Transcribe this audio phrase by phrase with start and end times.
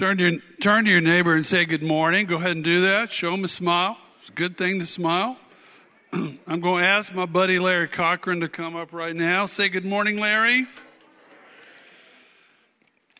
[0.00, 2.24] Turn to, your, turn to your neighbor and say good morning.
[2.24, 3.12] Go ahead and do that.
[3.12, 3.98] Show him a smile.
[4.18, 5.36] It's a good thing to smile.
[6.14, 9.44] I'm going to ask my buddy Larry Cochran to come up right now.
[9.44, 10.66] Say good morning, Larry.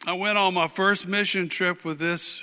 [0.06, 2.40] I went on my first mission trip with this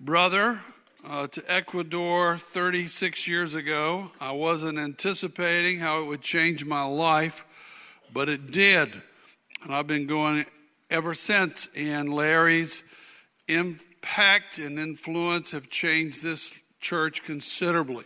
[0.00, 0.58] brother
[1.04, 4.10] uh, to Ecuador 36 years ago.
[4.20, 7.46] I wasn't anticipating how it would change my life,
[8.12, 9.00] but it did.
[9.62, 10.46] And I've been going
[10.90, 11.68] ever since.
[11.76, 12.82] And Larry's
[13.48, 18.04] impact and influence have changed this church considerably.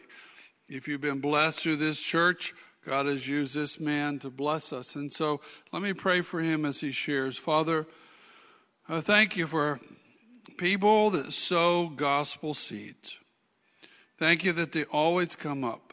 [0.69, 2.55] If you've been blessed through this church,
[2.87, 4.97] God has used this man to bless us.
[4.97, 5.41] And so
[5.73, 7.39] let me pray for him as he shares.
[7.39, 7.87] Father,
[8.89, 9.81] I thank you for
[10.57, 13.19] people that sow gospel seeds.
[14.19, 15.93] Thank you that they always come up.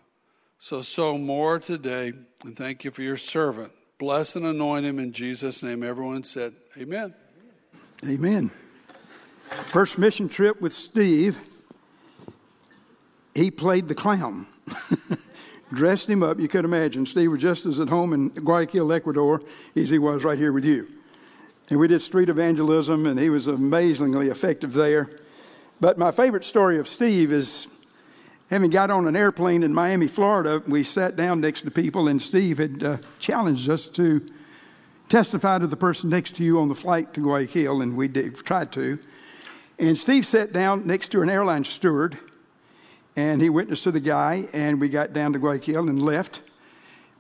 [0.60, 2.14] So sow more today.
[2.44, 3.72] And thank you for your servant.
[3.98, 5.84] Bless and anoint him in Jesus' name.
[5.84, 7.14] Everyone said, Amen.
[8.06, 8.50] Amen.
[9.50, 11.38] First mission trip with Steve,
[13.34, 14.48] he played the clown.
[15.74, 17.06] Dressed him up, you could imagine.
[17.06, 19.42] Steve was just as at home in Guayaquil, Ecuador,
[19.76, 20.88] as he was right here with you.
[21.70, 25.10] And we did street evangelism, and he was amazingly effective there.
[25.80, 27.68] But my favorite story of Steve is
[28.50, 32.22] having got on an airplane in Miami, Florida, we sat down next to people, and
[32.22, 34.26] Steve had uh, challenged us to
[35.08, 38.36] testify to the person next to you on the flight to Guayaquil, and we did,
[38.38, 39.00] tried to.
[39.80, 42.18] And Steve sat down next to an airline steward,
[43.16, 46.42] and he witnessed to the guy, and we got down to Guayaquil and left.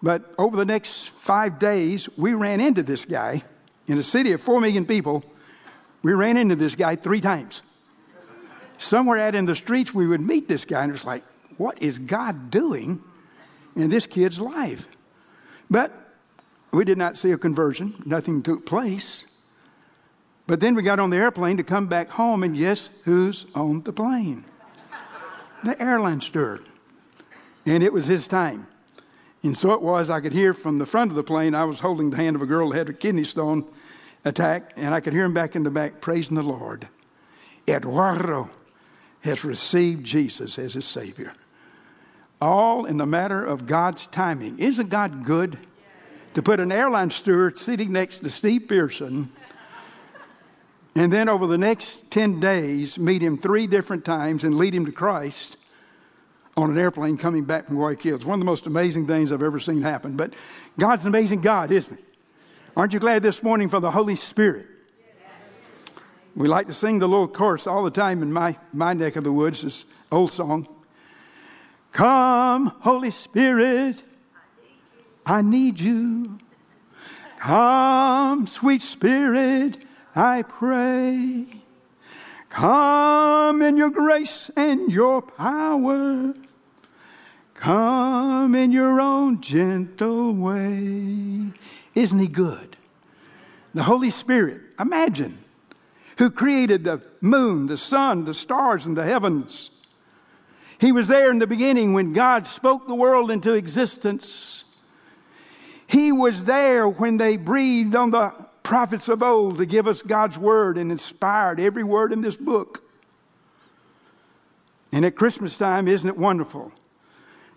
[0.04, 3.44] But over the next five days, we ran into this guy
[3.88, 5.24] in a city of four million people.
[6.04, 7.62] We ran into this guy three times.
[8.78, 11.24] Somewhere out in the streets, we would meet this guy, and it was like,
[11.58, 13.02] what is God doing
[13.76, 14.86] in this kid's life?
[15.70, 15.94] But
[16.72, 19.26] we did not see a conversion, nothing took place.
[20.50, 23.84] But then we got on the airplane to come back home, and guess who's on
[23.84, 24.46] the plane?
[25.64, 26.66] The airline steward.
[27.68, 28.66] And it was his time.
[29.44, 31.80] And so it was, I could hear from the front of the plane, I was
[31.80, 33.64] holding the hand of a girl who had a kidney stone
[34.26, 36.88] attack, and I could hear him back in the back praising the Lord.
[37.68, 38.50] Eduardo
[39.22, 41.32] has received Jesus as his Savior.
[42.42, 44.58] All in the matter of God's timing.
[44.58, 45.60] Isn't God good?
[46.34, 49.30] To put an airline steward sitting next to Steve Pearson
[51.00, 54.86] and then over the next 10 days, meet him three different times and lead him
[54.86, 55.56] to Christ
[56.58, 58.16] on an airplane coming back from Guayaquil.
[58.16, 60.18] It's one of the most amazing things I've ever seen happen.
[60.18, 60.34] But
[60.78, 62.04] God's an amazing God, isn't he?
[62.76, 64.68] Aren't you glad this morning for the Holy Spirit?
[66.36, 69.24] We like to sing the little chorus all the time in my, my neck of
[69.24, 70.68] the woods, this old song.
[71.94, 74.04] Come, Holy Spirit,
[75.26, 76.40] I need you.
[77.38, 81.46] Come, sweet Spirit, I pray.
[82.50, 86.34] Come in your grace and your power.
[87.54, 91.52] Come in your own gentle way.
[91.94, 92.78] Isn't he good?
[93.74, 95.38] The Holy Spirit, imagine,
[96.18, 99.72] who created the moon, the sun, the stars, and the heavens.
[100.80, 104.64] He was there in the beginning when God spoke the world into existence.
[105.88, 110.38] He was there when they breathed on the prophets of old to give us God's
[110.38, 112.84] word and inspired every word in this book.
[114.92, 116.72] And at Christmas time, isn't it wonderful?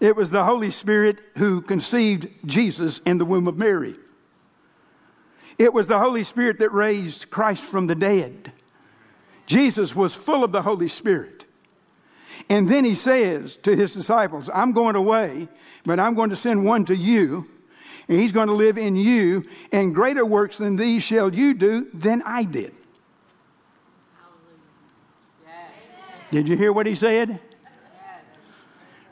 [0.00, 3.94] It was the Holy Spirit who conceived Jesus in the womb of Mary.
[5.58, 8.50] It was the Holy Spirit that raised Christ from the dead.
[9.44, 11.44] Jesus was full of the Holy Spirit.
[12.48, 15.48] And then he says to his disciples, I'm going away,
[15.84, 17.50] but I'm going to send one to you
[18.08, 21.88] and he's going to live in you, and greater works than these shall you do
[21.94, 22.74] than I did.
[26.30, 27.40] Did you hear what he said?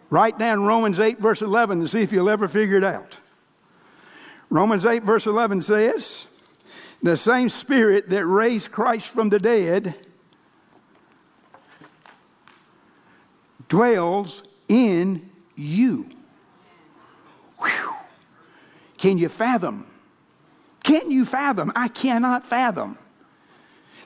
[0.09, 3.19] Write down Romans 8, verse 11, to see if you'll ever figure it out.
[4.49, 6.27] Romans 8, verse 11 says,
[7.03, 9.95] The same Spirit that raised Christ from the dead
[13.69, 16.09] dwells in you.
[19.01, 19.87] Can you fathom?
[20.85, 21.73] Can you fathom?
[21.75, 22.99] I cannot fathom.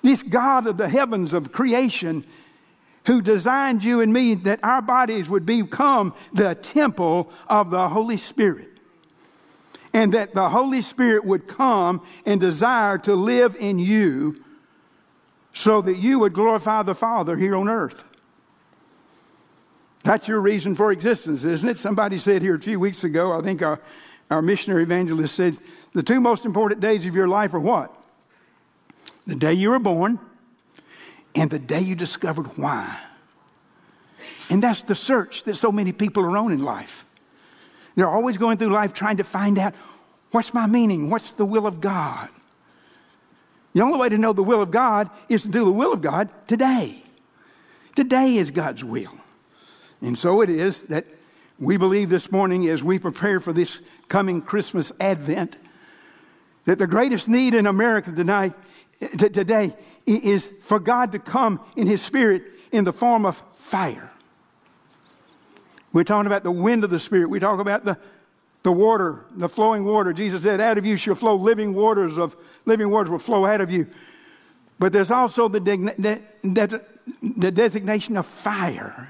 [0.03, 2.25] This God of the heavens of creation
[3.07, 8.17] who designed you and me that our bodies would become the temple of the Holy
[8.17, 8.71] Spirit.
[9.93, 14.45] And that the Holy Spirit would come and desire to live in you
[15.53, 18.05] so that you would glorify the Father here on earth.
[20.05, 21.79] That's your reason for existence, isn't it?
[21.79, 23.81] Somebody said here a few weeks ago, I think our
[24.35, 25.57] our missionary evangelist said,
[25.93, 27.95] the two most important days of your life are what?
[29.27, 30.19] The day you were born
[31.35, 32.99] and the day you discovered why.
[34.51, 37.07] And that's the search that so many people are on in life.
[37.95, 39.75] They're always going through life trying to find out
[40.33, 41.11] what's my meaning?
[41.11, 42.29] What's the will of God?
[43.73, 46.03] The only way to know the will of God is to do the will of
[46.03, 47.03] God today.
[47.95, 49.13] Today is God's will.
[50.03, 51.07] And so it is that
[51.59, 55.57] we believe this morning as we prepare for this coming Christmas Advent
[56.65, 58.55] that the greatest need in America tonight,
[59.19, 62.43] today is for God to come in His Spirit
[62.73, 64.11] in the form of fire.
[65.93, 67.31] We're talking about the wind of the Spirit.
[67.31, 67.97] We talk about the,
[68.65, 70.13] the water, the flowing water.
[70.13, 72.37] Jesus said, Out of you shall flow living waters of
[72.67, 73.87] living waters will flow out of you.
[74.79, 76.83] But there's also the, the, the,
[77.23, 79.09] the designation of fire.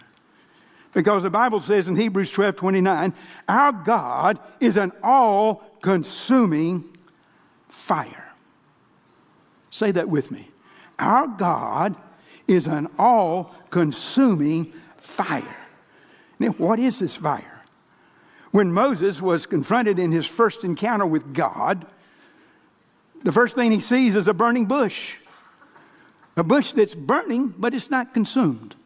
[0.95, 3.13] Because the Bible says in Hebrews 12 29,
[3.49, 6.85] our God is an all consuming
[7.69, 8.33] fire.
[9.71, 10.47] Say that with me.
[11.01, 11.97] Our God
[12.47, 15.57] is an all consuming fire.
[16.39, 17.63] Now, what is this fire?
[18.53, 21.85] When Moses was confronted in his first encounter with God,
[23.25, 25.17] the first thing he sees is a burning bush.
[26.37, 28.77] A bush that's burning, but it's not consumed,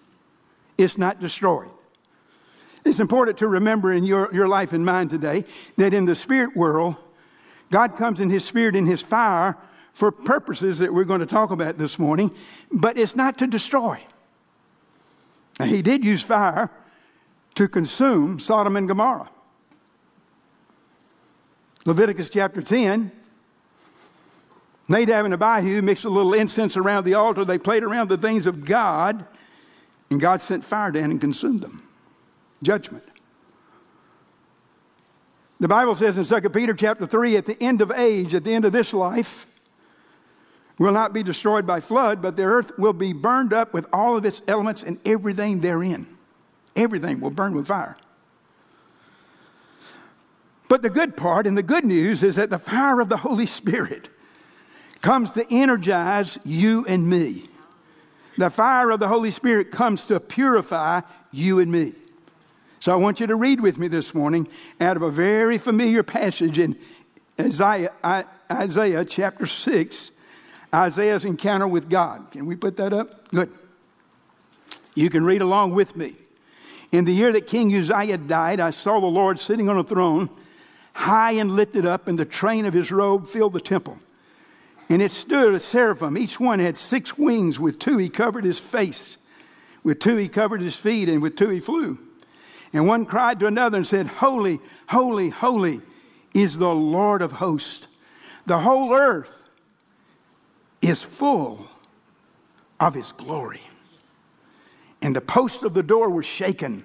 [0.79, 1.69] it's not destroyed.
[2.85, 5.45] It's important to remember in your, your life and mine today
[5.77, 6.97] that in the spirit world,
[7.71, 9.57] God comes in His Spirit, in His fire,
[9.93, 12.31] for purposes that we're going to talk about this morning,
[12.71, 14.01] but it's not to destroy.
[15.59, 16.71] Now, he did use fire
[17.57, 19.29] to consume Sodom and Gomorrah.
[21.85, 23.11] Leviticus chapter 10
[24.89, 27.45] Nadab and Abihu mixed a little incense around the altar.
[27.45, 29.27] They played around the things of God,
[30.11, 31.88] and God sent fire down and consumed them.
[32.63, 33.05] Judgment.
[35.61, 38.55] The Bible says in 2 Peter chapter 3 at the end of age, at the
[38.55, 39.47] end of this life,
[40.79, 44.17] will not be destroyed by flood, but the earth will be burned up with all
[44.17, 46.07] of its elements and everything therein.
[46.77, 47.97] Everything will burn with fire.
[50.69, 53.47] But the good part and the good news is that the fire of the Holy
[53.47, 54.09] Spirit
[55.01, 57.45] comes to energize you and me.
[58.37, 61.01] The fire of the Holy Spirit comes to purify
[61.33, 61.95] you and me.
[62.81, 64.47] So I want you to read with me this morning
[64.81, 66.79] out of a very familiar passage in
[67.41, 67.91] Isaiah,
[68.51, 70.11] Isaiah chapter 6,
[70.73, 72.31] Isaiah's encounter with God.
[72.31, 73.29] Can we put that up?
[73.31, 73.51] Good.
[74.95, 76.15] You can read along with me.
[76.93, 80.31] In the year that King Uzziah died, I saw the Lord sitting on a throne,
[80.93, 83.99] high and lifted up, and the train of his robe filled the temple.
[84.89, 86.17] And it stood a seraphim.
[86.17, 87.59] Each one had six wings.
[87.59, 89.19] With two he covered his face,
[89.83, 91.99] with two he covered his feet, and with two he flew.
[92.73, 95.81] And one cried to another and said, Holy, holy, holy
[96.35, 97.87] is the Lord of hosts.
[98.47, 99.31] The whole earth
[100.83, 101.69] is full
[102.79, 103.61] of his glory.
[105.01, 106.85] And the posts of the door were shaken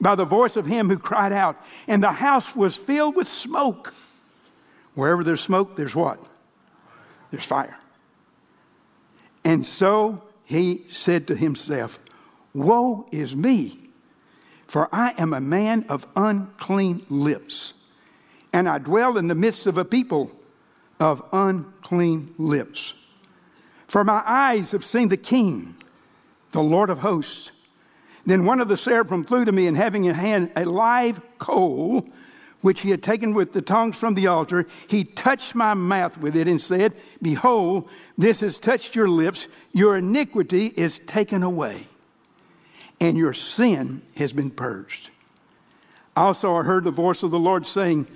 [0.00, 3.94] by the voice of him who cried out, and the house was filled with smoke.
[4.94, 6.24] Wherever there's smoke, there's what?
[7.30, 7.76] There's fire.
[9.44, 11.98] And so he said to himself,
[12.52, 13.83] Woe is me!
[14.74, 17.74] For I am a man of unclean lips,
[18.52, 20.32] and I dwell in the midst of a people
[20.98, 22.92] of unclean lips.
[23.86, 25.76] For my eyes have seen the King,
[26.50, 27.52] the Lord of hosts.
[28.26, 32.04] Then one of the seraphim flew to me, and having in hand a live coal,
[32.60, 36.34] which he had taken with the tongs from the altar, he touched my mouth with
[36.34, 37.88] it and said, Behold,
[38.18, 41.86] this has touched your lips, your iniquity is taken away
[43.00, 45.10] and your sin has been purged.
[46.16, 48.06] Also, I heard the voice of the Lord saying,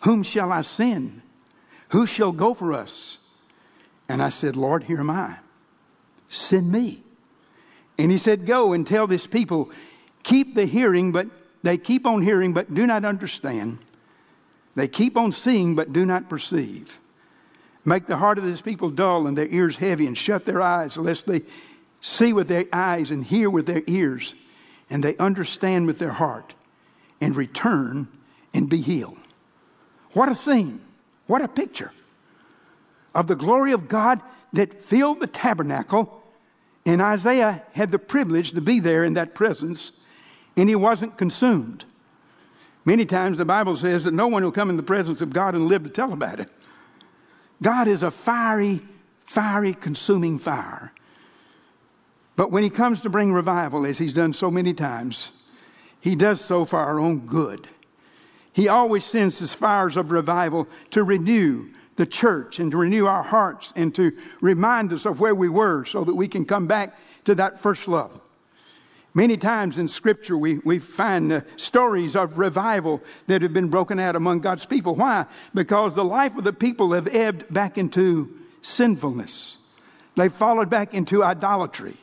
[0.00, 1.22] Whom shall I send?
[1.90, 3.18] Who shall go for us?
[4.08, 5.38] And I said, Lord, here am I.
[6.28, 7.02] Send me.
[7.98, 9.70] And he said, Go and tell this people,
[10.22, 11.28] keep the hearing, but
[11.62, 13.78] they keep on hearing, but do not understand.
[14.74, 16.98] They keep on seeing, but do not perceive.
[17.84, 20.96] Make the heart of this people dull and their ears heavy, and shut their eyes,
[20.96, 21.42] lest they
[22.02, 24.34] see with their eyes and hear with their ears,
[24.90, 26.52] and they understand with their heart
[27.20, 28.08] and return
[28.52, 29.16] and be healed.
[30.12, 30.82] What a scene!
[31.26, 31.92] What a picture
[33.14, 34.20] of the glory of God
[34.52, 36.22] that filled the tabernacle.
[36.84, 39.92] And Isaiah had the privilege to be there in that presence,
[40.56, 41.84] and he wasn't consumed.
[42.84, 45.54] Many times the Bible says that no one will come in the presence of God
[45.54, 46.50] and live to tell about it.
[47.62, 48.80] God is a fiery,
[49.24, 50.92] fiery, consuming fire.
[52.36, 55.32] But when he comes to bring revival, as he's done so many times,
[56.00, 57.68] he does so for our own good.
[58.52, 63.22] He always sends his fires of revival to renew, the church and to renew our
[63.22, 66.98] hearts and to remind us of where we were so that we can come back
[67.24, 68.18] to that first love.
[69.14, 73.98] Many times in Scripture, we, we find uh, stories of revival that have been broken
[74.00, 74.94] out among God's people.
[74.94, 75.26] Why?
[75.52, 79.58] Because the life of the people have ebbed back into sinfulness.
[80.16, 81.96] They've fallen back into idolatry.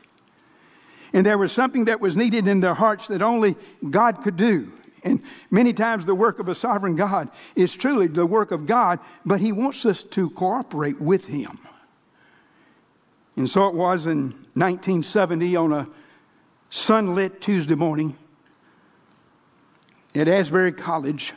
[1.14, 3.56] And there was something that was needed in their hearts that only
[3.90, 4.72] God could do.
[5.04, 9.00] And many times the work of a sovereign God is truly the work of God,
[9.26, 11.58] but He wants us to cooperate with Him.
[13.36, 15.88] And so it was in 1970 on a
[16.70, 18.18] sunlit Tuesday morning
[20.14, 21.34] at Asbury College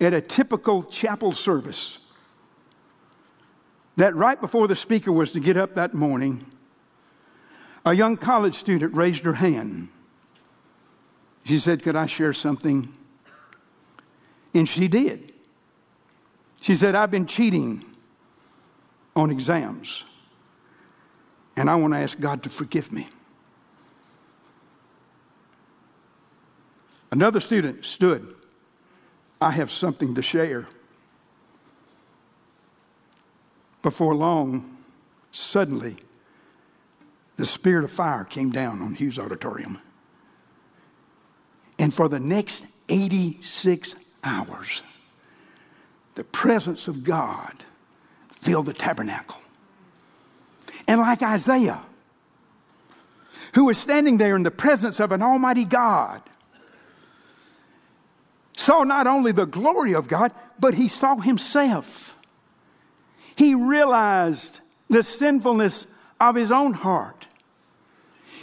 [0.00, 1.98] at a typical chapel service
[3.96, 6.44] that right before the speaker was to get up that morning,
[7.84, 9.88] a young college student raised her hand.
[11.44, 12.92] She said, Could I share something?
[14.54, 15.32] And she did.
[16.60, 17.84] She said, I've been cheating
[19.16, 20.04] on exams,
[21.56, 23.08] and I want to ask God to forgive me.
[27.10, 28.34] Another student stood.
[29.40, 30.66] I have something to share.
[33.82, 34.78] Before long,
[35.32, 35.96] suddenly,
[37.36, 39.78] the spirit of fire came down on Hughes Auditorium.
[41.78, 44.82] And for the next 86 hours,
[46.14, 47.64] the presence of God
[48.40, 49.40] filled the tabernacle.
[50.86, 51.80] And like Isaiah,
[53.54, 56.22] who was standing there in the presence of an almighty God,
[58.56, 62.16] saw not only the glory of God, but he saw himself.
[63.36, 65.86] He realized the sinfulness
[66.30, 67.26] of his own heart.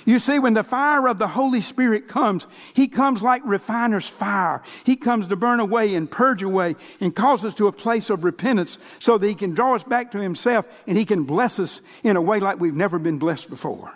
[0.06, 4.64] You see, when the fire of the Holy Spirit comes, He comes like refiner's fire.
[4.84, 8.24] He comes to burn away and purge away and calls us to a place of
[8.24, 11.82] repentance so that He can draw us back to Himself and He can bless us
[12.04, 13.94] in a way like we've never been blessed before.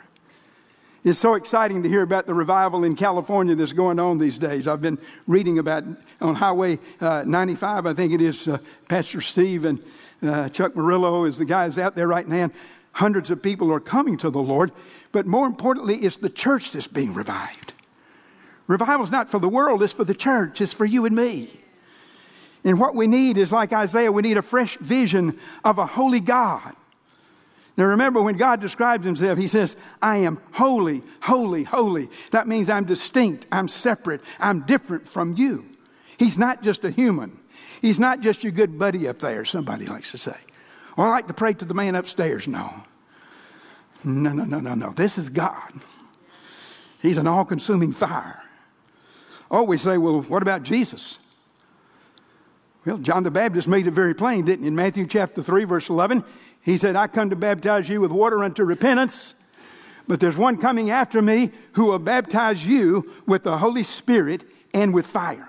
[1.03, 4.67] It's so exciting to hear about the revival in California that's going on these days.
[4.69, 5.83] I've been reading about
[6.21, 9.83] on Highway uh, 95, I think it is, uh, Pastor Steve and
[10.21, 12.51] uh, Chuck Murillo is the guys out there right now.
[12.93, 14.71] Hundreds of people are coming to the Lord,
[15.11, 17.73] but more importantly, it's the church that's being revived.
[18.67, 21.49] Revival is not for the world, it's for the church, it's for you and me.
[22.63, 26.21] And what we need is like Isaiah, we need a fresh vision of a holy
[26.21, 26.75] God
[27.75, 32.09] now remember, when God describes himself, he says, I am holy, holy, holy.
[32.31, 35.65] That means I'm distinct, I'm separate, I'm different from you.
[36.17, 37.39] He's not just a human.
[37.81, 40.37] He's not just your good buddy up there, somebody likes to say.
[40.97, 42.47] Or I like to pray to the man upstairs.
[42.47, 42.71] No.
[44.03, 44.91] No, no, no, no, no.
[44.91, 45.71] This is God.
[47.01, 48.41] He's an all consuming fire.
[49.49, 51.19] Oh, we say, well, what about Jesus?
[52.85, 54.67] Well, John the Baptist made it very plain, didn't he?
[54.67, 56.23] In Matthew chapter 3, verse 11,
[56.61, 59.35] he said, I come to baptize you with water unto repentance,
[60.07, 64.93] but there's one coming after me who will baptize you with the Holy Spirit and
[64.93, 65.47] with fire.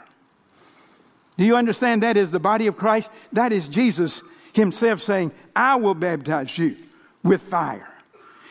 [1.37, 3.11] Do you understand that is the body of Christ?
[3.33, 4.23] That is Jesus
[4.57, 6.77] himself saying, I will baptize you
[7.23, 7.89] with fire.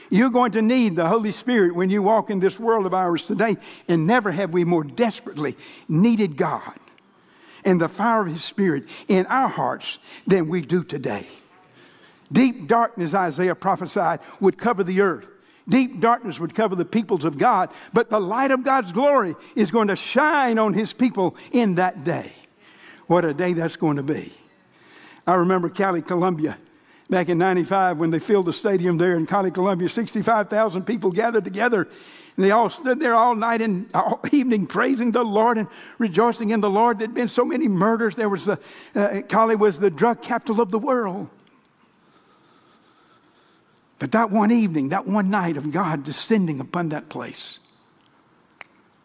[0.10, 3.26] You're going to need the Holy Spirit when you walk in this world of ours
[3.26, 3.58] today,
[3.88, 5.58] and never have we more desperately
[5.88, 6.80] needed God
[7.66, 11.28] and the fire of His Spirit in our hearts than we do today.
[12.32, 15.28] Deep darkness, Isaiah prophesied, would cover the earth.
[15.68, 19.72] Deep darkness would cover the peoples of God, but the light of God's glory is
[19.72, 22.34] going to shine on his people in that day.
[23.08, 24.34] What a day that's going to be.
[25.26, 26.58] I remember Cali, Colombia,
[27.10, 29.88] back in 95 when they filled the stadium there in Cali, Colombia.
[29.88, 31.88] 65,000 people gathered together.
[32.36, 36.50] And they all stood there all night and all evening praising the Lord and rejoicing
[36.50, 37.00] in the Lord.
[37.00, 38.16] There'd been so many murders.
[38.16, 38.60] There was the,
[38.96, 41.30] uh, Cali was the drug capital of the world.
[44.00, 47.60] But that one evening, that one night of God descending upon that place,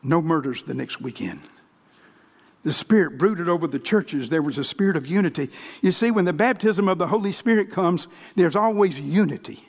[0.02, 1.40] no murders the next weekend.
[2.64, 4.28] The Spirit brooded over the churches.
[4.28, 5.50] There was a spirit of unity.
[5.80, 9.62] You see, when the baptism of the Holy Spirit comes, there's always unity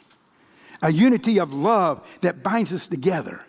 [0.81, 3.41] a unity of love that binds us together.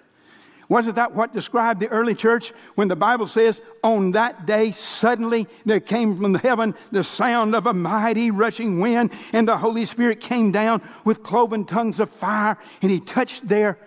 [0.68, 5.48] Wasn't that what described the early church when the Bible says, On that day, suddenly
[5.64, 10.20] there came from heaven the sound of a mighty rushing wind, and the Holy Spirit
[10.20, 13.78] came down with cloven tongues of fire, and He touched there.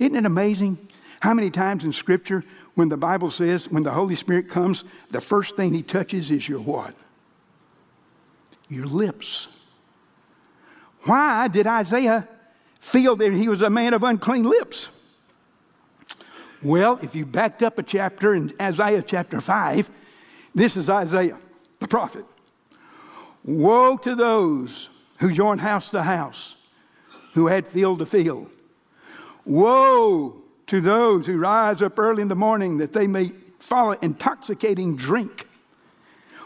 [0.00, 0.88] Isn't it amazing
[1.20, 2.42] how many times in Scripture,
[2.80, 4.82] when the Bible says, when the Holy Spirit comes,
[5.12, 6.96] the first thing He touches is your what?
[8.68, 9.46] Your lips.
[11.04, 12.28] Why did Isaiah
[12.80, 14.88] feel that he was a man of unclean lips.
[16.62, 19.90] Well, if you backed up a chapter in Isaiah chapter 5,
[20.54, 21.38] this is Isaiah.
[21.78, 22.24] the prophet.
[23.44, 26.56] Woe to those who join house to house,
[27.34, 28.50] who add field to field.
[29.46, 34.94] Woe to those who rise up early in the morning that they may follow intoxicating
[34.94, 35.48] drink.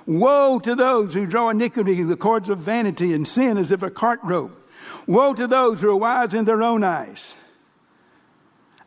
[0.06, 3.90] Woe to those who draw iniquity, the cords of vanity, and sin as if a
[3.90, 4.66] cart rope.
[5.06, 7.34] Woe to those who are wise in their own eyes.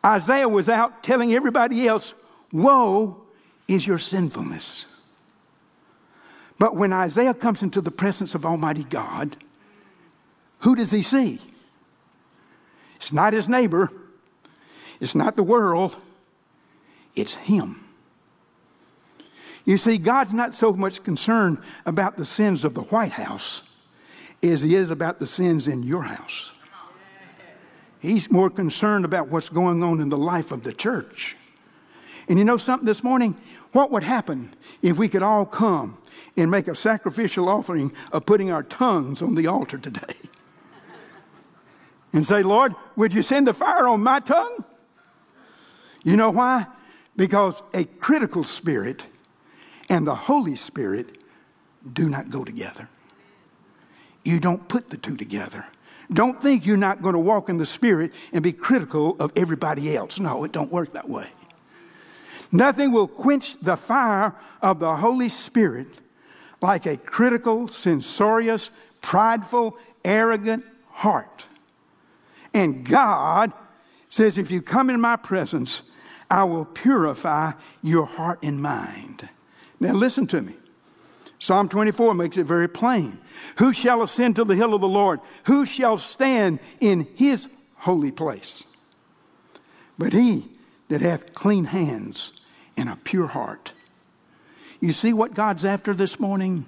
[0.04, 2.16] Isaiah was out telling everybody else,
[2.52, 3.22] Woe
[3.68, 4.88] is your sinfulness.
[6.58, 9.38] But when Isaiah comes into the presence of Almighty God,
[10.62, 11.40] who does he see?
[12.96, 13.92] It's not his neighbor,
[15.00, 15.96] it's not the world,
[17.16, 17.84] it's him.
[19.66, 23.64] You see, God's not so much concerned about the sins of the White House
[24.42, 26.52] as he is about the sins in your house.
[28.00, 31.36] He's more concerned about what's going on in the life of the church.
[32.30, 33.36] And you know something this morning?
[33.72, 35.98] What would happen if we could all come
[36.36, 40.02] and make a sacrificial offering of putting our tongues on the altar today?
[42.14, 44.64] And say, Lord, would you send the fire on my tongue?
[46.08, 46.68] You know why?
[47.18, 49.04] Because a critical spirit
[49.90, 51.22] and the Holy Spirit
[51.92, 52.88] do not go together.
[54.24, 55.66] You don't put the two together.
[56.10, 59.98] Don't think you're not going to walk in the Spirit and be critical of everybody
[59.98, 60.18] else.
[60.18, 61.28] No, it don't work that way.
[62.54, 65.90] Nothing will quench the fire of the Holy Spirit
[66.62, 68.70] like a critical, censorious,
[69.02, 71.44] prideful, arrogant heart.
[72.54, 73.52] And God
[74.10, 75.82] says, if you come in my presence,
[76.30, 79.30] I will purify your heart and mind.
[79.80, 80.56] Now, listen to me.
[81.40, 83.20] Psalm 24 makes it very plain.
[83.58, 85.20] Who shall ascend to the hill of the Lord?
[85.46, 88.64] Who shall stand in his holy place?
[89.98, 90.50] But he
[90.90, 92.34] that hath clean hands
[92.76, 93.72] and a pure heart.
[94.80, 96.66] You see what God's after this morning?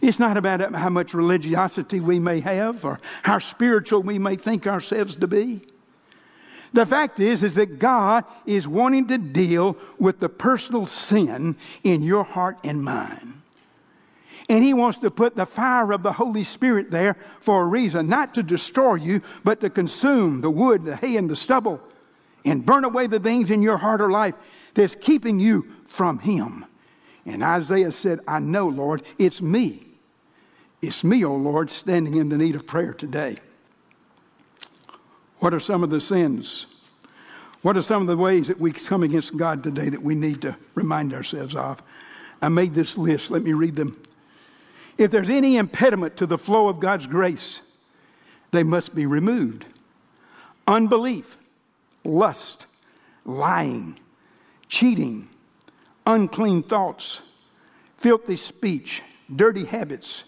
[0.00, 4.66] It's not about how much religiosity we may have or how spiritual we may think
[4.66, 5.62] ourselves to be.
[6.72, 12.02] The fact is, is that God is wanting to deal with the personal sin in
[12.02, 13.40] your heart and mind.
[14.48, 18.08] And He wants to put the fire of the Holy Spirit there for a reason,
[18.08, 21.80] not to destroy you, but to consume the wood, the hay, and the stubble
[22.44, 24.34] and burn away the things in your heart or life
[24.74, 26.64] that's keeping you from Him.
[27.26, 29.86] And Isaiah said, I know, Lord, it's me.
[30.80, 33.36] It's me, O oh Lord, standing in the need of prayer today.
[35.40, 36.66] What are some of the sins?
[37.62, 40.42] What are some of the ways that we come against God today that we need
[40.42, 41.82] to remind ourselves of?
[42.40, 43.30] I made this list.
[43.30, 44.00] Let me read them.
[44.96, 47.60] If there's any impediment to the flow of God's grace,
[48.50, 49.64] they must be removed.
[50.66, 51.36] Unbelief,
[52.04, 52.66] lust,
[53.24, 53.98] lying,
[54.68, 55.28] cheating,
[56.06, 57.22] unclean thoughts,
[57.96, 59.02] filthy speech,
[59.34, 60.24] dirty habits,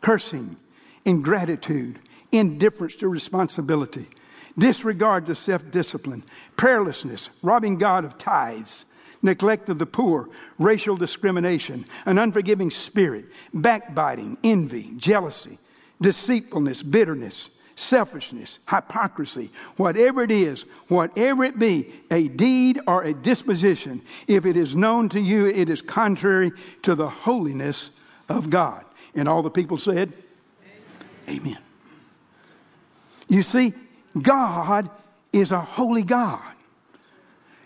[0.00, 0.56] cursing,
[1.04, 1.98] ingratitude,
[2.30, 4.08] indifference to responsibility,
[4.58, 6.24] disregard to self discipline,
[6.56, 8.84] prayerlessness, robbing God of tithes,
[9.22, 15.58] neglect of the poor, racial discrimination, an unforgiving spirit, backbiting, envy, jealousy,
[16.00, 24.02] deceitfulness, bitterness, selfishness, hypocrisy, whatever it is, whatever it be, a deed or a disposition,
[24.26, 27.90] if it is known to you, it is contrary to the holiness
[28.28, 28.84] of God.
[29.14, 30.12] And all the people said,
[31.28, 31.40] Amen.
[31.40, 31.58] Amen.
[33.28, 33.72] You see,
[34.20, 34.90] God
[35.32, 36.40] is a holy God.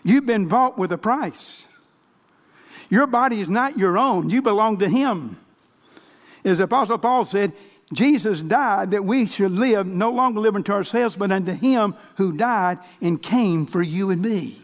[0.03, 1.65] You've been bought with a price.
[2.89, 5.37] Your body is not your own, you belong to Him.
[6.45, 7.51] As Apostle Paul said,
[7.93, 12.31] Jesus died that we should live, no longer live unto ourselves, but unto Him who
[12.31, 14.61] died and came for you and me.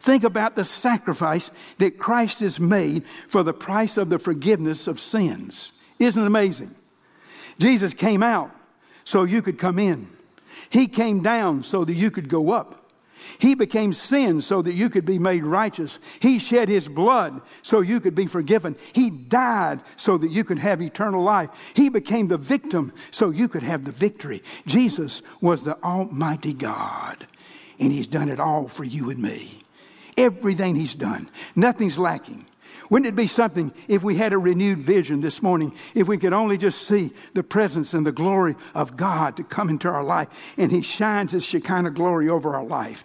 [0.00, 5.00] Think about the sacrifice that Christ has made for the price of the forgiveness of
[5.00, 5.72] sins.
[5.98, 6.74] Isn't it amazing?
[7.58, 8.50] Jesus came out
[9.04, 10.08] so you could come in.
[10.70, 12.88] He came down so that you could go up.
[13.38, 15.98] He became sin so that you could be made righteous.
[16.20, 18.76] He shed his blood so you could be forgiven.
[18.92, 21.50] He died so that you could have eternal life.
[21.74, 24.42] He became the victim so you could have the victory.
[24.66, 27.26] Jesus was the Almighty God,
[27.78, 29.62] and he's done it all for you and me.
[30.16, 32.44] Everything he's done, nothing's lacking.
[32.90, 36.32] Wouldn't it be something if we had a renewed vision this morning, if we could
[36.32, 40.28] only just see the presence and the glory of God to come into our life
[40.56, 43.04] and He shines His Shekinah glory over our life?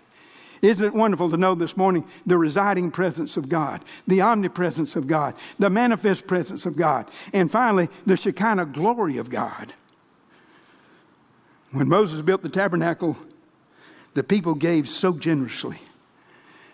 [0.61, 5.07] Isn't it wonderful to know this morning the residing presence of God, the omnipresence of
[5.07, 9.73] God, the manifest presence of God, and finally, the Shekinah glory of God?
[11.71, 13.17] When Moses built the tabernacle,
[14.13, 15.79] the people gave so generously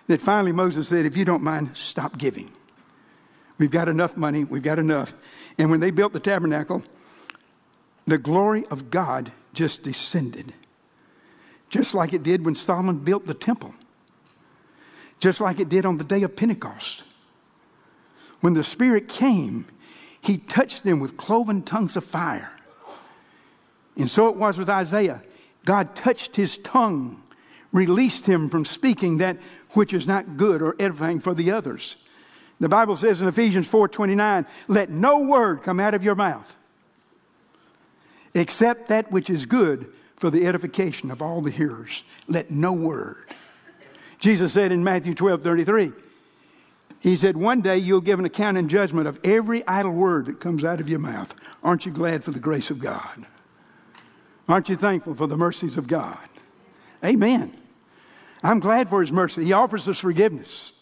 [0.06, 2.52] that finally Moses said, If you don't mind, stop giving.
[3.60, 4.46] We've got enough money.
[4.46, 5.14] We've got enough.
[5.58, 6.82] And when they built the tabernacle,
[8.08, 10.54] the glory of God just descended,
[11.70, 13.76] just like it did when Solomon built the temple,
[15.20, 17.04] just like it did on the day of Pentecost.
[18.40, 19.66] When the Spirit came,
[20.22, 22.52] He touched them with cloven tongues of fire.
[23.98, 25.22] And so it was with Isaiah.
[25.66, 27.22] God touched his tongue,
[27.74, 29.38] released him from speaking that
[29.74, 31.98] which is not good or edifying for the others.
[32.60, 36.56] The Bible says in Ephesians 4:29, "Let no word come out of your mouth
[38.34, 42.04] except that which is good for the edification of all the hearers.
[42.28, 43.26] Let no word."
[44.20, 45.94] Jesus said in Matthew 12:33,
[47.00, 50.40] he said, One day you'll give an account and judgment of every idle word that
[50.40, 51.34] comes out of your mouth.
[51.64, 53.26] Aren't you glad for the grace of God?
[54.48, 56.18] Aren't you thankful for the mercies of God?
[57.04, 57.56] Amen.
[58.44, 59.46] I'm glad for his mercy.
[59.46, 60.74] He offers us forgiveness.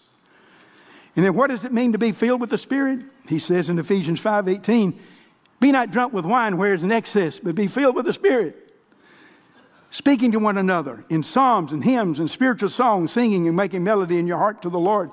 [1.17, 3.03] And then what does it mean to be filled with the Spirit?
[3.27, 4.97] He says in Ephesians 5:18,
[5.59, 8.71] "Be not drunk with wine where is an excess, but be filled with the Spirit."
[9.89, 14.19] Speaking to one another in psalms and hymns and spiritual songs, singing and making melody
[14.19, 15.09] in your heart to the Lord.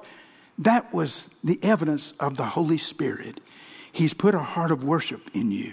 [0.59, 3.41] That was the evidence of the Holy Spirit.
[3.91, 5.73] He's put a heart of worship in you.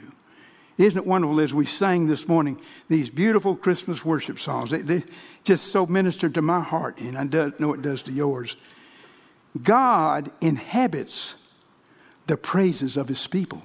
[0.77, 4.69] Isn't it wonderful as we sang this morning these beautiful Christmas worship songs?
[4.69, 5.03] They, they
[5.43, 8.55] just so ministered to my heart, and I do, know it does to yours.
[9.61, 11.35] God inhabits
[12.27, 13.61] the praises of his people.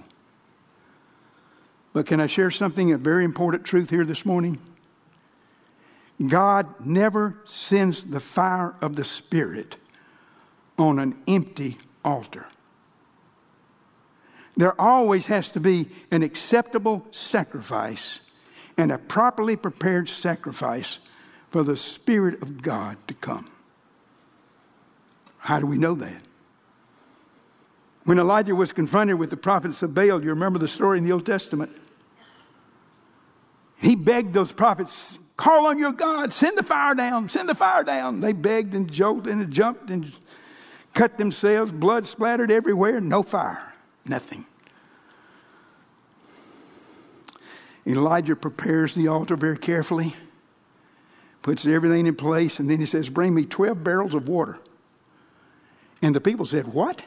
[1.92, 4.60] But can I share something, a very important truth here this morning?
[6.26, 9.76] God never sends the fire of the Spirit
[10.78, 12.46] on an empty altar.
[14.56, 18.20] There always has to be an acceptable sacrifice
[18.76, 20.98] and a properly prepared sacrifice
[21.50, 23.50] for the Spirit of God to come.
[25.46, 26.22] How do we know that?
[28.02, 31.12] When Elijah was confronted with the prophets of Baal, you remember the story in the
[31.12, 31.70] Old Testament?
[33.76, 37.84] He begged those prophets, call on your God, send the fire down, send the fire
[37.84, 38.18] down.
[38.18, 40.10] They begged and jolted and jumped and
[40.94, 43.72] cut themselves, blood splattered everywhere, no fire,
[44.04, 44.46] nothing.
[47.86, 50.12] Elijah prepares the altar very carefully,
[51.42, 54.58] puts everything in place, and then he says, Bring me 12 barrels of water.
[56.02, 57.02] And the people said, What?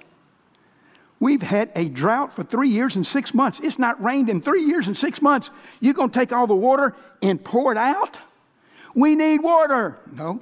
[1.20, 3.60] We've had a drought for three years and six months.
[3.62, 5.50] It's not rained in three years and six months.
[5.82, 8.18] You're going to take all the water and pour it out?
[8.96, 9.98] We need water.
[10.14, 10.42] No.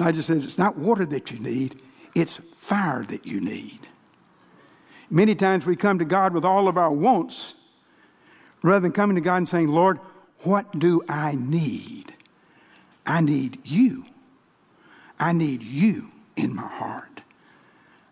[0.00, 1.78] I just says it's not water that you need,
[2.14, 3.80] it's fire that you need.
[5.10, 7.54] Many times we come to God with all of our wants
[8.62, 10.00] rather than coming to God and saying, Lord,
[10.40, 12.14] what do I need?
[13.06, 14.04] I need you.
[15.18, 17.22] I need you in my heart.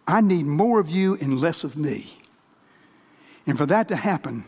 [0.06, 2.18] I need more of you and less of me.
[3.46, 4.44] And for that to happen,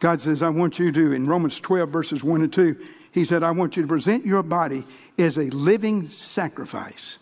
[0.00, 2.76] God says, I want you to, in Romans 12, verses 1 and 2,
[3.12, 4.86] He said, I want you to present your body
[5.18, 7.18] as a living sacrifice,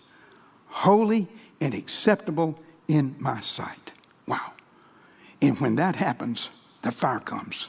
[0.66, 1.28] holy
[1.60, 3.92] and acceptable in my sight.
[4.26, 4.52] Wow.
[5.40, 6.50] And when that happens,
[6.82, 7.68] the fire comes.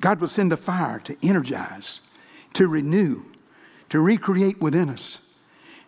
[0.00, 2.00] God will send the fire to energize,
[2.54, 3.22] to renew,
[3.88, 5.18] to recreate within us.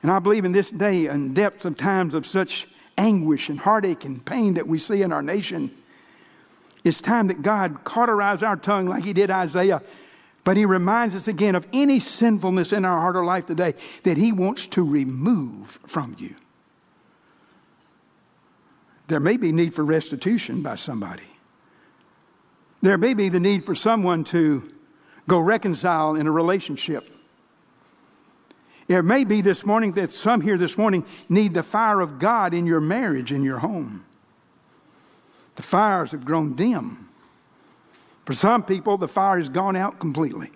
[0.03, 4.05] And I believe in this day and depths of times of such anguish and heartache
[4.05, 5.71] and pain that we see in our nation,
[6.85, 9.83] it's time that God cauterize our tongue like He did Isaiah.
[10.45, 14.17] But He reminds us again of any sinfulness in our heart or life today that
[14.17, 16.35] He wants to remove from you.
[19.09, 21.23] There may be need for restitution by somebody.
[22.83, 24.63] There may be the need for someone to
[25.27, 27.09] go reconcile in a relationship.
[28.89, 32.55] It may be this morning that some here this morning need the fire of God
[32.55, 34.05] in your marriage, in your home.
[35.57, 37.09] The fires have grown dim.
[38.25, 40.51] For some people, the fire has gone out completely.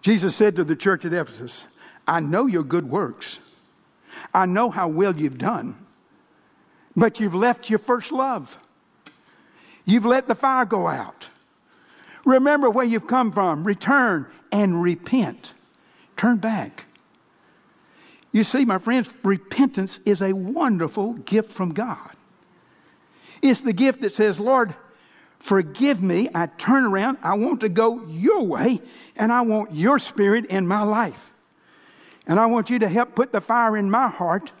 [0.00, 1.66] Jesus said to the church at Ephesus,
[2.08, 3.38] I know your good works.
[4.32, 5.76] I know how well you've done,
[6.96, 8.58] but you've left your first love.
[9.84, 11.28] You've let the fire go out.
[12.24, 13.64] Remember where you've come from.
[13.64, 15.52] Return and repent.
[16.22, 16.84] Turn back.
[18.30, 22.12] You see, my friends, repentance is a wonderful gift from God.
[23.42, 24.72] It's the gift that says, Lord,
[25.40, 26.28] forgive me.
[26.32, 27.18] I turn around.
[27.24, 28.80] I want to go your way,
[29.16, 31.34] and I want your spirit in my life.
[32.28, 34.52] And I want you to help put the fire in my heart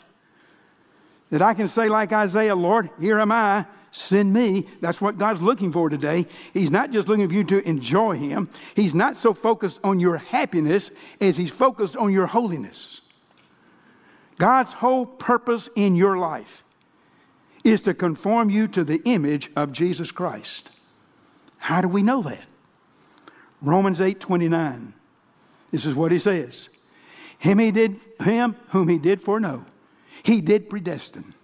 [1.30, 3.66] that I can say, like Isaiah, Lord, here am I.
[3.92, 4.66] Send me.
[4.80, 6.26] That's what God's looking for today.
[6.54, 10.16] He's not just looking for you to enjoy Him, He's not so focused on your
[10.16, 13.02] happiness as He's focused on your holiness.
[14.38, 16.64] God's whole purpose in your life
[17.64, 20.70] is to conform you to the image of Jesus Christ.
[21.58, 22.46] How do we know that?
[23.60, 24.94] Romans 8 29.
[25.70, 26.70] This is what he says.
[27.38, 29.66] Him he did him whom he did foreknow,
[30.22, 31.34] he did predestine,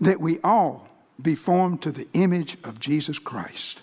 [0.00, 0.85] that we all
[1.20, 3.80] be formed to the image of Jesus Christ.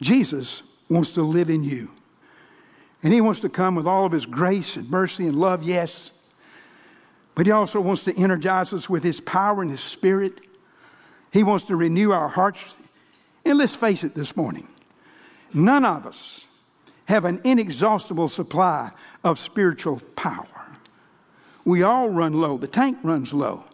[0.00, 1.90] Jesus wants to live in you.
[3.02, 6.12] And he wants to come with all of his grace and mercy and love, yes.
[7.34, 10.40] But he also wants to energize us with his power and his spirit.
[11.32, 12.60] He wants to renew our hearts.
[13.44, 14.68] And let's face it this morning
[15.54, 16.46] none of us
[17.06, 18.90] have an inexhaustible supply
[19.24, 20.46] of spiritual power.
[21.64, 23.64] We all run low, the tank runs low.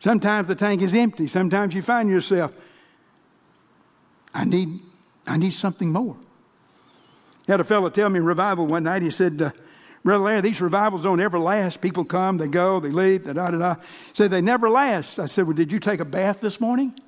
[0.00, 1.26] Sometimes the tank is empty.
[1.26, 2.54] Sometimes you find yourself,
[4.32, 4.80] I need,
[5.26, 6.16] I need something more.
[7.48, 9.50] I had a fellow tell me in revival one night, he said, uh,
[10.04, 11.80] Brother Larry, these revivals don't ever last.
[11.80, 13.76] People come, they go, they leave, da da da
[14.12, 15.18] said, they never last.
[15.18, 16.98] I said, Well, did you take a bath this morning?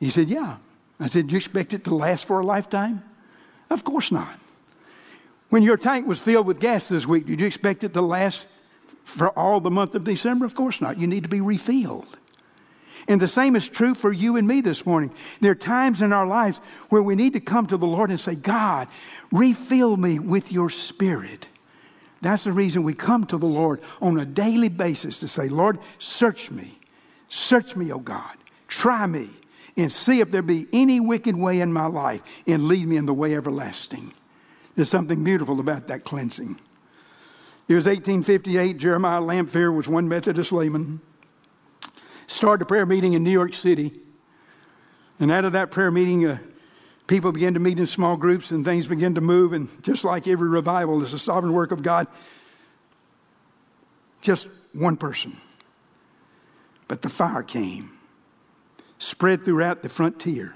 [0.00, 0.56] He said, Yeah.
[1.00, 3.04] I said, Did you expect it to last for a lifetime?
[3.70, 4.38] Of course not.
[5.50, 8.46] When your tank was filled with gas this week, did you expect it to last
[9.08, 10.44] for all the month of December?
[10.44, 10.98] Of course not.
[10.98, 12.18] You need to be refilled.
[13.08, 15.10] And the same is true for you and me this morning.
[15.40, 18.20] There are times in our lives where we need to come to the Lord and
[18.20, 18.86] say, God,
[19.32, 21.48] refill me with your spirit.
[22.20, 25.78] That's the reason we come to the Lord on a daily basis to say, Lord,
[25.98, 26.78] search me.
[27.30, 28.36] Search me, O God.
[28.66, 29.30] Try me
[29.76, 33.06] and see if there be any wicked way in my life and lead me in
[33.06, 34.12] the way everlasting.
[34.74, 36.58] There's something beautiful about that cleansing.
[37.68, 38.78] It was 1858.
[38.78, 41.00] Jeremiah Lanphier was one Methodist layman.
[42.26, 43.92] Started a prayer meeting in New York City.
[45.20, 46.38] And out of that prayer meeting, uh,
[47.06, 49.52] people began to meet in small groups and things began to move.
[49.52, 52.06] And just like every revival it's a sovereign work of God,
[54.22, 55.36] just one person.
[56.86, 57.92] But the fire came
[58.98, 60.54] spread throughout the frontier.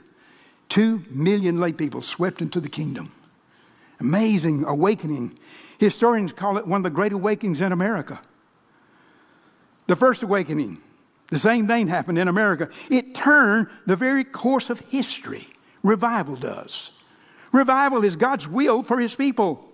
[0.69, 3.13] Two million lay people swept into the kingdom.
[4.01, 5.39] Amazing awakening.
[5.83, 8.21] Historians call it one of the great awakenings in America.
[9.89, 10.81] The first awakening,
[11.29, 12.69] the same thing happened in America.
[12.89, 15.49] It turned the very course of history.
[15.83, 16.91] Revival does.
[17.51, 19.69] Revival is God's will for his people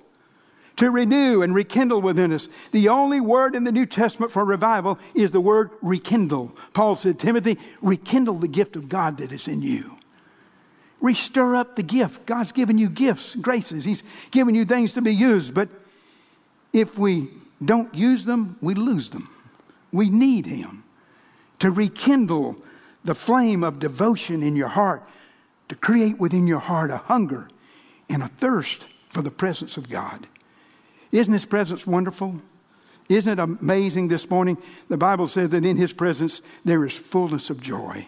[0.76, 2.48] to renew and rekindle within us.
[2.72, 6.56] The only word in the New Testament for revival is the word rekindle.
[6.72, 9.98] Paul said, Timothy, rekindle the gift of God that is in you.
[11.00, 12.24] Restir up the gift.
[12.24, 13.84] God's given you gifts, graces.
[13.84, 15.52] He's given you things to be used.
[15.52, 15.68] But
[16.72, 17.28] if we
[17.64, 19.28] don't use them, we lose them.
[19.92, 20.84] We need Him
[21.58, 22.56] to rekindle
[23.04, 25.02] the flame of devotion in your heart,
[25.68, 27.48] to create within your heart a hunger
[28.08, 30.26] and a thirst for the presence of God.
[31.10, 32.40] Isn't His presence wonderful?
[33.08, 34.58] Isn't it amazing this morning?
[34.88, 38.06] The Bible says that in His presence there is fullness of joy.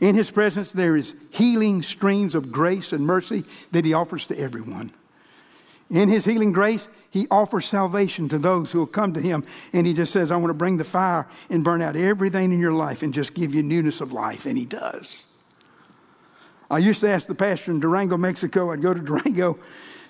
[0.00, 4.38] In His presence there is healing streams of grace and mercy that He offers to
[4.38, 4.92] everyone.
[5.92, 9.44] In His healing grace, He offers salvation to those who will come to Him.
[9.72, 12.58] And He just says, I want to bring the fire and burn out everything in
[12.58, 14.46] your life and just give you newness of life.
[14.46, 15.26] And He does.
[16.68, 19.60] I used to ask the pastor in Durango, Mexico, I'd go to Durango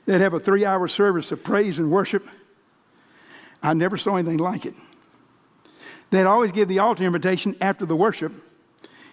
[0.05, 2.27] They'd have a three hour service of praise and worship.
[3.63, 4.75] I never saw anything like it.
[6.11, 8.33] They'd always give the altar invitation after the worship,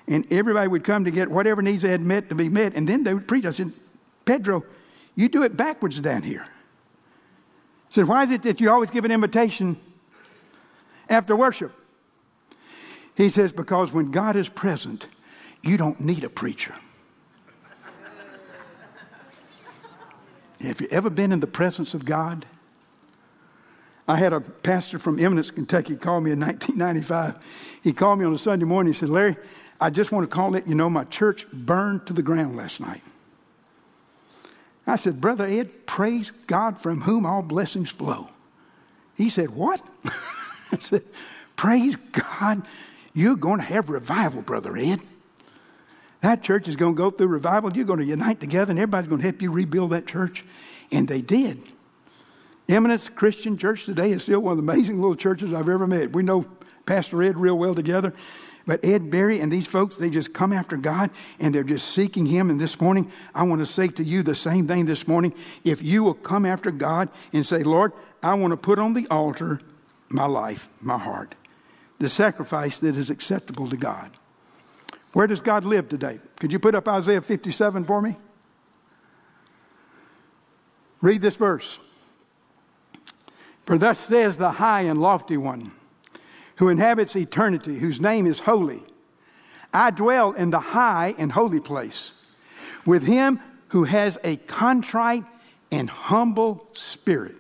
[0.08, 2.90] and everybody would come to get whatever needs they had met to be met, and
[2.90, 3.46] then they would preach.
[3.46, 3.72] I said,
[4.26, 4.64] Pedro,
[5.16, 6.46] you do it backwards down here.
[7.90, 9.78] Said, Why is it that you always give an invitation
[11.10, 11.74] after worship?
[13.16, 15.08] He says, Because when God is present,
[15.62, 16.76] you don't need a preacher.
[20.62, 22.46] Have you ever been in the presence of God?
[24.08, 27.40] I had a pastor from Eminence, Kentucky, call me in 1995.
[27.84, 28.92] He called me on a Sunday morning.
[28.92, 29.38] He said, Larry,
[29.80, 32.82] I just want to call it, you know, my church burned to the ground last
[32.82, 33.02] night.
[34.90, 38.30] I said, Brother Ed, praise God from whom all blessings flow.
[39.16, 39.86] He said, What?
[40.72, 41.04] I said,
[41.56, 42.66] Praise God,
[43.14, 45.02] you're going to have revival, Brother Ed.
[46.22, 47.72] That church is going to go through revival.
[47.74, 50.44] You're going to unite together, and everybody's going to help you rebuild that church.
[50.92, 51.62] And they did.
[52.68, 56.14] Eminence Christian Church today is still one of the amazing little churches I've ever met.
[56.14, 56.46] We know
[56.86, 58.14] Pastor Ed real well together.
[58.66, 62.26] But Ed Berry and these folks, they just come after God and they're just seeking
[62.26, 62.50] Him.
[62.50, 65.34] And this morning, I want to say to you the same thing this morning.
[65.64, 69.08] If you will come after God and say, Lord, I want to put on the
[69.10, 69.60] altar
[70.10, 71.36] my life, my heart,
[72.00, 74.12] the sacrifice that is acceptable to God.
[75.14, 76.20] Where does God live today?
[76.40, 78.16] Could you put up Isaiah 57 for me?
[81.02, 81.80] Read this verse.
[83.66, 85.72] For thus says the high and lofty one,
[86.60, 88.84] who inhabits eternity, whose name is holy.
[89.74, 92.12] I dwell in the high and holy place
[92.86, 95.24] with him who has a contrite
[95.72, 97.38] and humble spirit,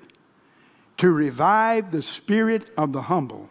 [0.98, 3.50] to revive the spirit of the humble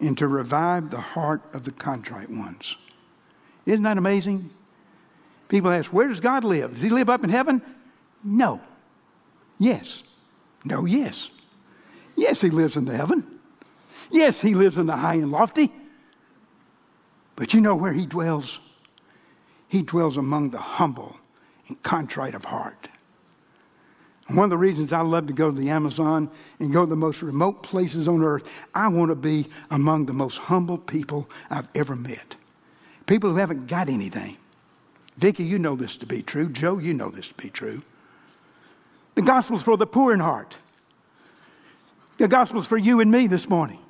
[0.00, 2.76] and to revive the heart of the contrite ones.
[3.64, 4.50] Isn't that amazing?
[5.48, 6.74] People ask, where does God live?
[6.74, 7.62] Does he live up in heaven?
[8.24, 8.60] No.
[9.58, 10.02] Yes.
[10.64, 11.30] No, yes.
[12.16, 13.38] Yes, he lives in the heaven.
[14.12, 15.72] Yes, he lives in the high and lofty.
[17.34, 18.60] But you know where he dwells?
[19.68, 21.16] He dwells among the humble
[21.66, 22.88] and contrite of heart.
[24.28, 26.96] One of the reasons I love to go to the Amazon and go to the
[26.96, 31.68] most remote places on earth, I want to be among the most humble people I've
[31.74, 32.36] ever met.
[33.06, 34.36] People who haven't got anything.
[35.16, 36.48] Vicki, you know this to be true.
[36.48, 37.82] Joe, you know this to be true.
[39.14, 40.56] The gospel's for the poor in heart.
[42.18, 43.81] The gospel's for you and me this morning.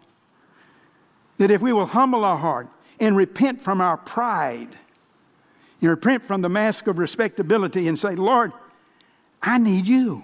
[1.43, 2.69] That if we will humble our heart
[3.01, 4.69] and repent from our pride,
[5.81, 8.53] and repent from the mask of respectability and say, Lord,
[9.43, 10.23] I need you.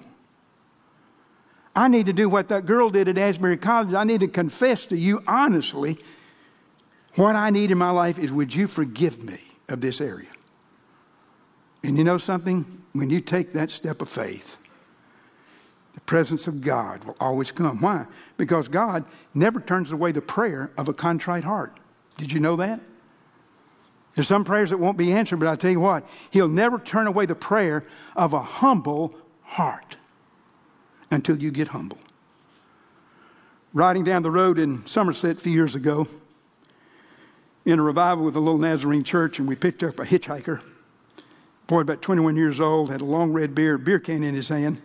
[1.75, 3.95] I need to do what that girl did at Asbury College.
[3.95, 5.99] I need to confess to you honestly
[7.17, 10.31] what I need in my life is would you forgive me of this area?
[11.83, 12.65] And you know something?
[12.93, 14.57] When you take that step of faith,
[16.09, 17.83] presence of God will always come.
[17.83, 18.07] Why?
[18.39, 21.79] Because God never turns away the prayer of a contrite heart.
[22.17, 22.81] Did you know that?
[24.15, 27.07] There's some prayers that won't be answered, but I tell you what, He'll never turn
[27.07, 27.85] away the prayer
[28.17, 29.97] of a humble heart
[31.11, 31.99] until you get humble.
[33.75, 36.09] Riding down the road in Somerset a few years ago,
[37.67, 40.65] in a revival with a little Nazarene church, and we picked up a hitchhiker.
[41.67, 44.81] Boy, about 21 years old, had a long red beard, beer can in his hand.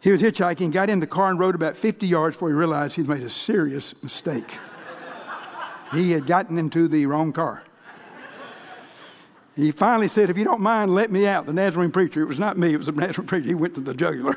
[0.00, 2.96] He was hitchhiking, got in the car, and rode about 50 yards before he realized
[2.96, 4.58] he'd made a serious mistake.
[5.92, 7.62] he had gotten into the wrong car.
[9.56, 11.46] He finally said, If you don't mind, let me out.
[11.46, 13.46] The Nazarene preacher, it was not me, it was the Nazarene preacher.
[13.46, 14.36] He went to the jugular.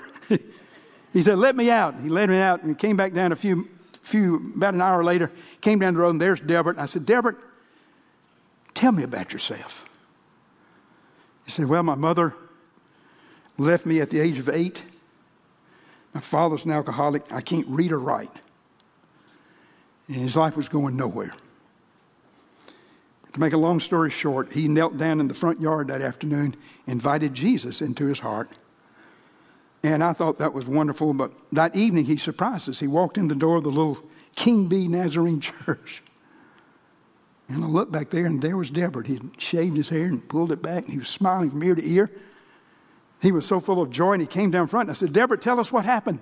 [1.13, 1.95] he said, Let me out.
[2.01, 3.67] He let me out and he came back down a few,
[4.01, 6.77] few, about an hour later, came down the road and there's Delbert.
[6.77, 7.37] And I said, Delbert,
[8.73, 9.85] tell me about yourself.
[11.43, 12.33] He said, Well, my mother
[13.57, 14.83] left me at the age of eight.
[16.13, 17.31] My father's an alcoholic.
[17.31, 18.31] I can't read or write.
[20.07, 21.31] And his life was going nowhere.
[23.33, 26.55] To make a long story short, he knelt down in the front yard that afternoon,
[26.87, 28.49] invited Jesus into his heart.
[29.83, 31.13] And I thought that was wonderful.
[31.13, 32.79] But that evening, he surprised us.
[32.79, 33.99] He walked in the door of the little
[34.35, 36.01] King B Nazarene church.
[37.47, 39.07] And I looked back there, and there was Delbert.
[39.07, 41.75] He had shaved his hair and pulled it back, and he was smiling from ear
[41.75, 42.11] to ear.
[43.21, 44.89] He was so full of joy, and he came down front.
[44.89, 46.19] And I said, Delbert, tell us what happened.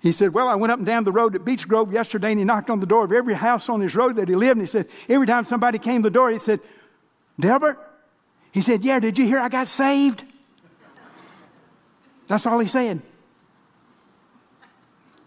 [0.00, 2.38] He said, Well, I went up and down the road at Beech Grove yesterday and
[2.38, 4.58] he knocked on the door of every house on his road that he lived.
[4.58, 6.60] And he said, Every time somebody came to the door, he said,
[7.40, 7.78] Delbert?
[8.52, 10.22] He said, Yeah, did you hear I got saved?
[12.28, 13.02] That's all he said.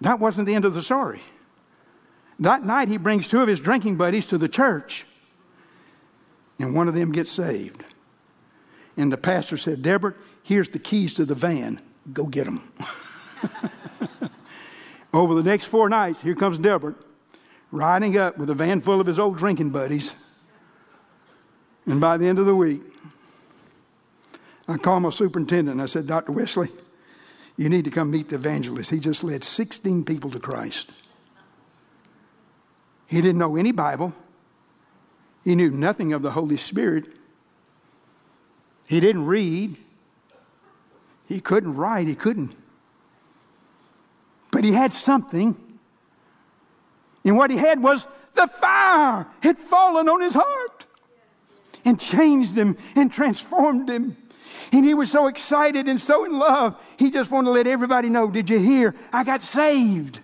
[0.02, 1.22] That wasn't the end of the story.
[2.40, 5.06] That night, he brings two of his drinking buddies to the church,
[6.58, 7.84] and one of them gets saved.
[9.00, 11.80] And the pastor said, Delbert, here's the keys to the van.
[12.12, 12.70] Go get them.
[15.14, 16.98] Over the next four nights, here comes Delbert
[17.72, 20.16] riding up with a van full of his old drinking buddies.
[21.86, 22.82] And by the end of the week,
[24.68, 26.34] I called my superintendent I said, Dr.
[26.34, 26.70] Wesley,
[27.56, 28.90] you need to come meet the evangelist.
[28.90, 30.90] He just led 16 people to Christ.
[33.08, 34.14] He didn't know any Bible,
[35.46, 37.19] he knew nothing of the Holy Spirit.
[38.90, 39.78] He didn't read,
[41.30, 42.56] he couldn't write, he couldn't
[44.52, 45.56] but he had something.
[47.24, 50.86] And what he had was the fire had fallen on his heart
[51.86, 54.18] and changed him and transformed him.
[54.72, 58.10] And he was so excited and so in love, he just wanted to let everybody
[58.10, 58.96] know Did you hear?
[59.14, 60.20] I got saved.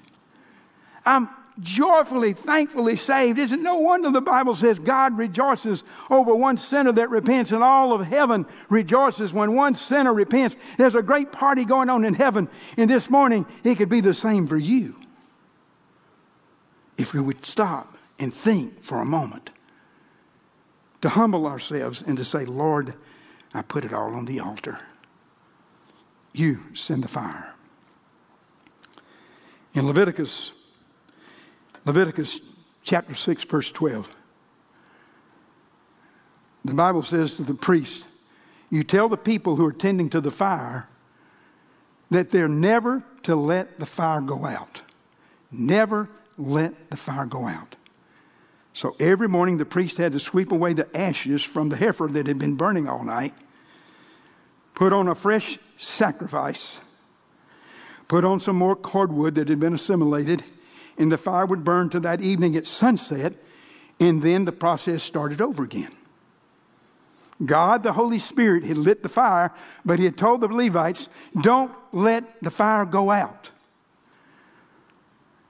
[1.05, 3.39] I'm joyfully, thankfully saved.
[3.39, 7.93] Isn't no wonder the Bible says God rejoices over one sinner that repents, and all
[7.93, 10.55] of heaven rejoices when one sinner repents.
[10.77, 14.13] There's a great party going on in heaven, and this morning it could be the
[14.13, 14.95] same for you.
[16.97, 19.51] If we would stop and think for a moment,
[21.01, 22.95] to humble ourselves and to say, Lord,
[23.53, 24.79] I put it all on the altar.
[26.33, 27.53] You send the fire.
[29.73, 30.51] In Leviticus
[31.85, 32.39] Leviticus
[32.83, 34.15] chapter 6, verse 12.
[36.65, 38.07] The Bible says to the priest,
[38.71, 40.89] You tell the people who are tending to the fire
[42.09, 44.81] that they're never to let the fire go out.
[45.51, 47.75] Never let the fire go out.
[48.73, 52.27] So every morning the priest had to sweep away the ashes from the heifer that
[52.27, 53.33] had been burning all night,
[54.73, 56.79] put on a fresh sacrifice,
[58.07, 60.43] put on some more cordwood that had been assimilated,
[60.97, 63.33] and the fire would burn to that evening at sunset,
[63.99, 65.91] and then the process started over again.
[67.43, 69.51] God, the Holy Spirit, had lit the fire,
[69.83, 71.09] but He had told the Levites,
[71.41, 73.51] don't let the fire go out.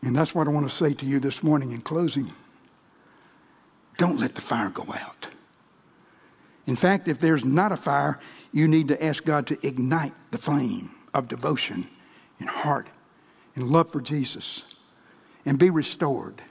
[0.02, 2.32] And that's what I want to say to you this morning in closing.
[3.98, 5.28] Don't let the fire go out.
[6.68, 8.18] In fact, if there's not a fire,
[8.52, 11.88] you need to ask God to ignite the flame of devotion
[12.40, 12.88] and heart
[13.56, 14.64] and love for Jesus
[15.46, 16.42] and be restored.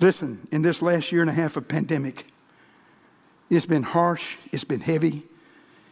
[0.00, 2.26] Listen, in this last year and a half of pandemic,
[3.48, 5.22] it's been harsh, it's been heavy,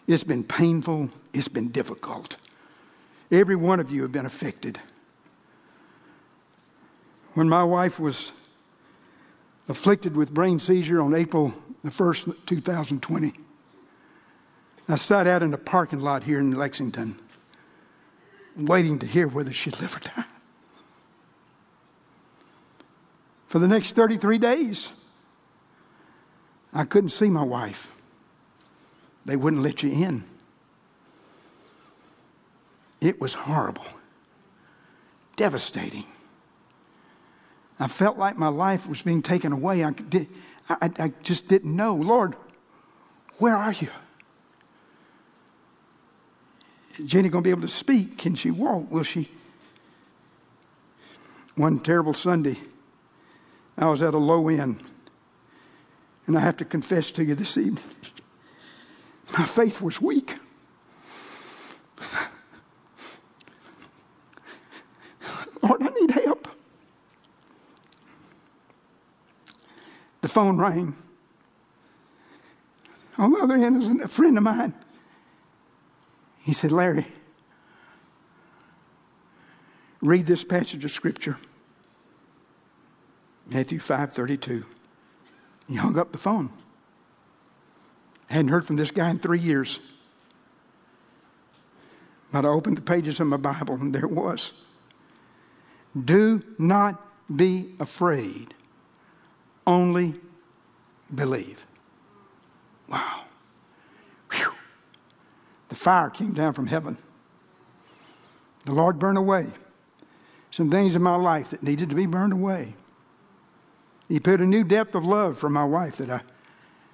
[0.06, 2.36] it's been painful, it's been difficult.
[3.30, 4.78] Every one of you have been affected.
[7.34, 8.32] When my wife was
[9.68, 13.32] afflicted with brain seizure on April the 1st, 2020,
[14.88, 17.18] I sat out in the parking lot here in Lexington,
[18.56, 20.24] waiting to hear whether she'd live or die.
[23.54, 24.90] For the next 33 days,
[26.72, 27.88] I couldn't see my wife.
[29.26, 30.24] They wouldn't let you in.
[33.00, 33.86] It was horrible,
[35.36, 36.04] devastating.
[37.78, 39.84] I felt like my life was being taken away.
[39.84, 40.26] I, did,
[40.68, 41.94] I, I just didn't know.
[41.94, 42.34] Lord,
[43.38, 43.90] where are you?
[47.06, 48.18] Jenny going to be able to speak?
[48.18, 48.90] Can she walk?
[48.90, 49.30] Will she?
[51.54, 52.58] One terrible Sunday,
[53.76, 54.78] I was at a low end
[56.26, 57.84] and I have to confess to you this evening,
[59.36, 60.36] my faith was weak.
[65.62, 66.48] Lord, I need help.
[70.20, 70.94] The phone rang.
[73.18, 74.74] On the other end is a friend of mine.
[76.38, 77.06] He said, Larry,
[80.02, 81.38] read this passage of Scripture.
[83.54, 84.64] Matthew 5:32.
[85.68, 86.50] He hung up the phone.
[88.26, 89.78] Hadn't heard from this guy in three years.
[92.32, 94.52] But I opened the pages of my Bible, and there it was.
[96.04, 97.00] Do not
[97.34, 98.54] be afraid,
[99.68, 100.20] only
[101.14, 101.64] believe.
[102.88, 103.22] Wow.
[104.32, 104.52] Whew.
[105.68, 106.98] The fire came down from heaven.
[108.64, 109.46] The Lord burned away
[110.50, 112.74] some things in my life that needed to be burned away.
[114.08, 116.20] He put a new depth of love for my wife that I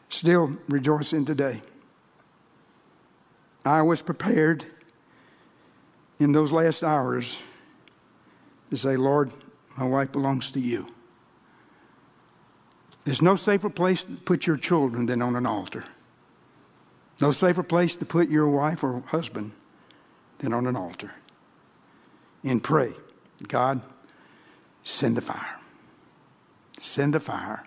[0.09, 1.61] still rejoice in today.
[3.65, 4.65] I was prepared
[6.19, 7.37] in those last hours
[8.71, 9.33] to say, Lord,
[9.77, 10.87] my wife belongs to you.
[13.05, 15.85] There's no safer place to put your children than on an altar.
[17.21, 19.53] No safer place to put your wife or husband
[20.39, 21.13] than on an altar.
[22.45, 22.93] And pray,
[23.49, 23.87] God,
[24.83, 25.60] send the fire
[26.83, 27.65] send the fire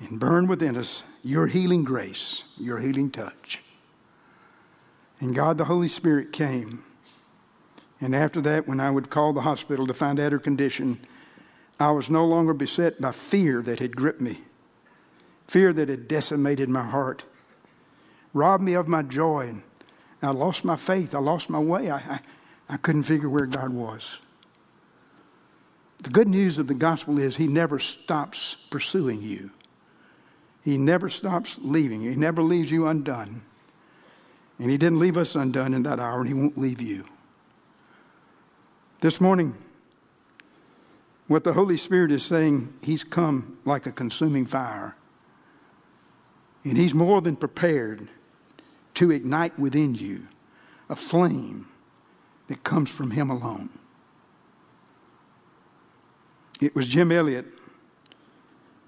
[0.00, 3.60] and burn within us your healing grace, your healing touch.
[5.20, 6.84] And God the Holy Spirit came.
[8.00, 11.00] And after that, when I would call the hospital to find out her condition,
[11.80, 14.42] I was no longer beset by fear that had gripped me,
[15.46, 17.24] fear that had decimated my heart,
[18.32, 19.48] robbed me of my joy.
[19.48, 19.62] And
[20.22, 21.14] I lost my faith.
[21.14, 21.90] I lost my way.
[21.90, 22.20] I, I,
[22.68, 24.18] I couldn't figure where God was.
[26.02, 29.50] The good news of the gospel is he never stops pursuing you.
[30.62, 32.10] He never stops leaving you.
[32.10, 33.42] He never leaves you undone.
[34.58, 37.04] And he didn't leave us undone in that hour, and he won't leave you.
[39.00, 39.54] This morning,
[41.28, 44.96] what the Holy Spirit is saying, he's come like a consuming fire.
[46.64, 48.08] And he's more than prepared
[48.94, 50.22] to ignite within you
[50.88, 51.68] a flame
[52.48, 53.70] that comes from him alone.
[56.60, 57.46] It was Jim Elliot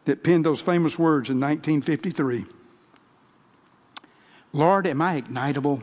[0.05, 2.47] that penned those famous words in 1953
[4.53, 5.83] Lord, am I ignitable?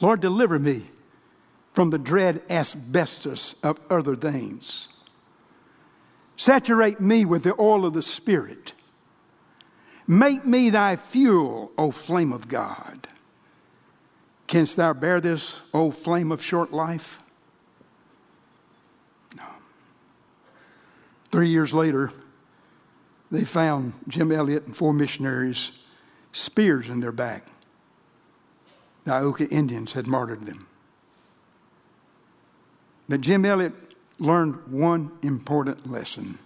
[0.00, 0.84] Lord, deliver me
[1.72, 4.88] from the dread asbestos of other things.
[6.36, 8.74] Saturate me with the oil of the Spirit.
[10.06, 13.08] Make me thy fuel, O flame of God.
[14.46, 17.21] Canst thou bear this, O flame of short life?
[21.32, 22.10] Three years later,
[23.30, 25.72] they found Jim Elliot and four missionaries,
[26.30, 27.46] spears in their back.
[29.04, 30.66] The Auca Indians had martyred them.
[33.08, 33.72] But Jim Elliot
[34.18, 36.38] learned one important lesson.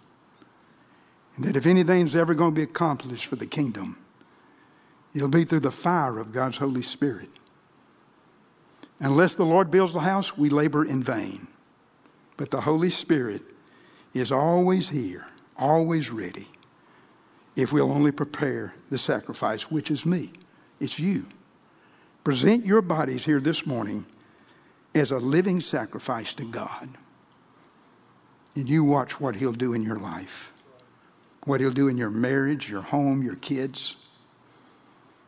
[1.35, 3.99] And that if anything's ever going to be accomplished for the kingdom,
[5.15, 7.29] it'll be through the fire of God's Holy Spirit.
[9.01, 11.49] Unless the Lord builds the house, we labor in vain.
[12.37, 13.43] But the Holy Spirit
[14.19, 16.49] is always here, always ready,
[17.55, 20.33] if we'll only prepare the sacrifice, which is me.
[20.81, 21.27] It's you.
[22.25, 24.05] Present your bodies here this morning
[24.95, 26.89] as a living sacrifice to God.
[28.55, 30.53] And you watch what He'll do in your life,
[31.45, 33.97] what He'll do in your marriage, your home, your kids.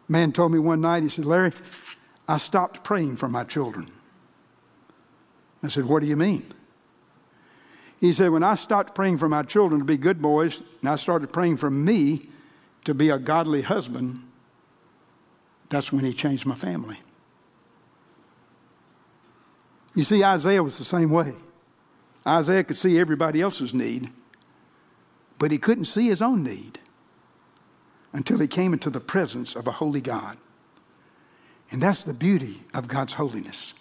[0.08, 1.52] Man told me one night, he said, Larry,
[2.26, 3.90] I stopped praying for my children.
[5.62, 6.52] I said, What do you mean?
[8.00, 10.96] He said, When I stopped praying for my children to be good boys, and I
[10.96, 12.28] started praying for me
[12.84, 14.20] to be a godly husband,
[15.68, 17.00] that's when he changed my family.
[19.94, 21.34] You see, Isaiah was the same way.
[22.26, 24.10] Isaiah could see everybody else's need,
[25.38, 26.78] but he couldn't see his own need
[28.12, 30.36] until he came into the presence of a holy God.
[31.70, 33.74] And that's the beauty of God's holiness.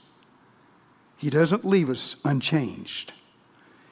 [1.18, 3.13] He doesn't leave us unchanged.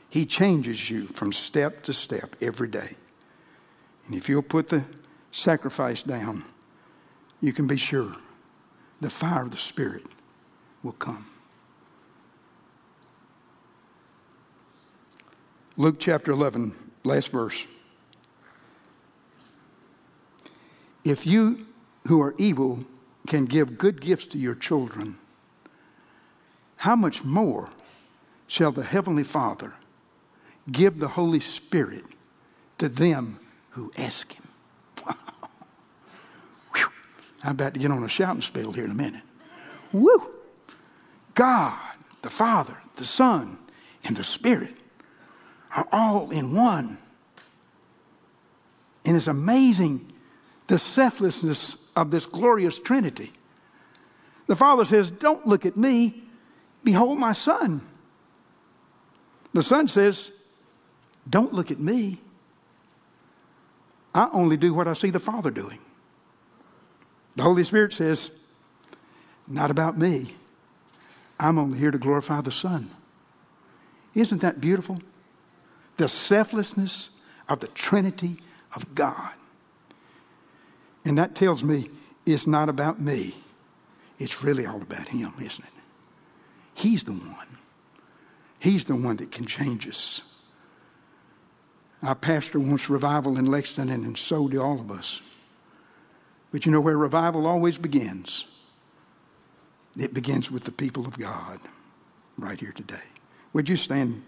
[0.10, 2.96] He changes you from step to step every day.
[4.08, 4.86] And if you'll put the
[5.32, 6.46] sacrifice down,
[7.42, 8.16] you can be sure
[9.02, 10.04] the fire of the Spirit
[10.84, 11.26] will come.
[15.78, 17.66] Luke chapter 11, last verse.
[21.04, 21.66] If you
[22.08, 22.86] who are evil
[23.28, 25.18] can give good gifts to your children,
[26.78, 27.68] how much more
[28.48, 29.74] shall the Heavenly Father
[30.72, 32.04] give the Holy Spirit
[32.78, 33.40] to them
[33.72, 34.48] who ask Him?
[36.76, 36.90] Wow.
[37.44, 39.22] I'm about to get on a shouting spell here in a minute.
[39.94, 40.28] Woo!
[41.36, 41.78] God,
[42.22, 43.58] the Father, the Son,
[44.04, 44.76] and the Spirit
[45.76, 46.98] are all in one.
[49.06, 50.12] And it's amazing
[50.68, 53.32] the selflessness of this glorious Trinity.
[54.48, 56.24] The Father says, Don't look at me,
[56.84, 57.82] behold my Son.
[59.54, 60.32] The Son says,
[61.30, 62.20] Don't look at me.
[64.14, 65.80] I only do what I see the Father doing.
[67.36, 68.32] The Holy Spirit says,
[69.48, 70.36] Not about me.
[71.40, 72.92] I'm only here to glorify the Son.
[74.14, 75.00] Isn't that beautiful?
[75.98, 77.10] The selflessness
[77.50, 78.38] of the Trinity
[78.74, 79.32] of God.
[81.04, 81.90] And that tells me
[82.26, 83.36] it's not about me.
[84.18, 85.74] It's really all about Him, isn't it?
[86.74, 87.58] He's the one.
[88.60, 90.24] He's the one that can change us.
[92.04, 95.22] Our pastor wants revival in Lexington, and so do all of us.
[96.52, 98.46] But you know where revival always begins?
[99.98, 101.60] It begins with the people of God
[102.38, 103.04] right here today.
[103.54, 104.24] Would you stand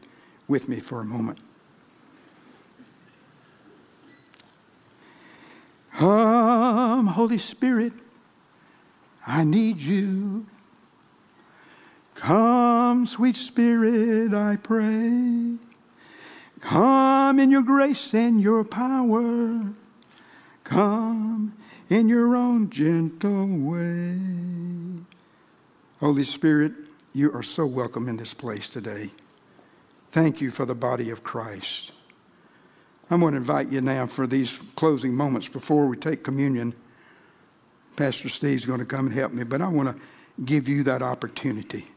[0.47, 1.39] with me for a moment?
[5.93, 7.93] Come, Holy Spirit,
[9.25, 10.45] I need you.
[12.15, 15.57] Come, sweet Spirit, I pray.
[16.59, 19.61] Come in your grace and your power.
[20.63, 21.53] Come
[21.89, 24.19] in your own gentle way.
[25.99, 26.73] Holy Spirit,
[27.13, 29.11] you are so welcome in this place today.
[30.11, 31.91] Thank you for the body of Christ.
[33.09, 36.73] I'm going to invite you now for these closing moments before we take communion.
[37.95, 41.01] Pastor Steve's going to come and help me, but I want to give you that
[41.01, 41.87] opportunity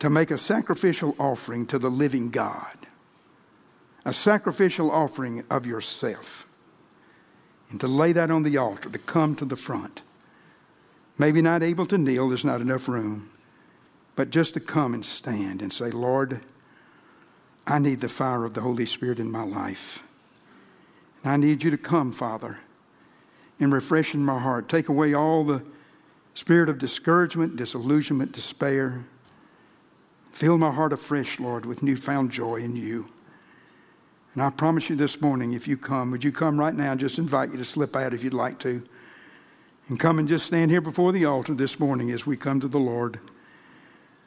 [0.00, 2.76] to make a sacrificial offering to the living God,
[4.04, 6.46] a sacrificial offering of yourself,
[7.70, 10.02] and to lay that on the altar, to come to the front.
[11.18, 13.30] Maybe not able to kneel, there's not enough room,
[14.16, 16.40] but just to come and stand and say, Lord,
[17.66, 20.02] I need the fire of the Holy Spirit in my life.
[21.22, 22.58] And I need you to come, Father,
[23.60, 24.68] and refresh in my heart.
[24.68, 25.62] Take away all the
[26.34, 29.04] spirit of discouragement, disillusionment, despair.
[30.32, 33.08] Fill my heart afresh, Lord, with newfound joy in you.
[34.34, 36.94] And I promise you this morning, if you come, would you come right now?
[36.94, 38.82] Just invite you to slip out if you'd like to.
[39.88, 42.68] And come and just stand here before the altar this morning as we come to
[42.68, 43.20] the Lord.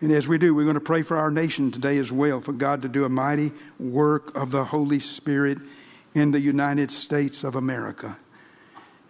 [0.01, 2.53] And as we do, we're going to pray for our nation today as well, for
[2.53, 5.58] God to do a mighty work of the Holy Spirit
[6.14, 8.18] in the United States of America.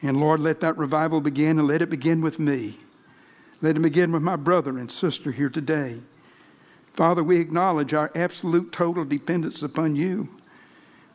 [0.01, 2.77] And Lord, let that revival begin and let it begin with me.
[3.61, 5.99] Let it begin with my brother and sister here today.
[6.93, 10.29] Father, we acknowledge our absolute total dependence upon you.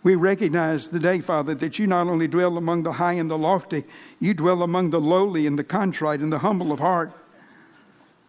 [0.02, 3.84] We recognize today, Father, that you not only dwell among the high and the lofty,
[4.18, 7.12] you dwell among the lowly and the contrite and the humble of heart.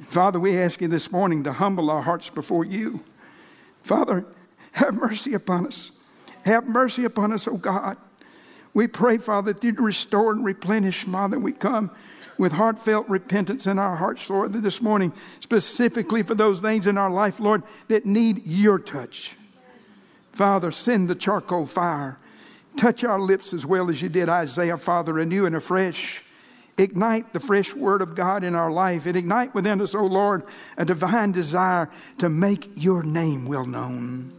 [0.02, 3.02] Father, we ask you this morning to humble our hearts before you,
[3.84, 4.26] Father,
[4.74, 5.92] have mercy upon us.
[6.44, 7.98] Have mercy upon us, O God.
[8.74, 11.38] We pray, Father, that you restore and replenish, Father.
[11.38, 11.92] We come
[12.38, 17.12] with heartfelt repentance in our hearts, Lord, this morning, specifically for those things in our
[17.12, 19.36] life, Lord, that need your touch.
[20.32, 22.18] Father, send the charcoal fire.
[22.78, 26.24] Touch our lips as well as you did Isaiah, Father, anew and afresh.
[26.78, 30.44] Ignite the fresh word of God in our life and ignite within us, O Lord,
[30.78, 34.32] a divine desire to make your name well known.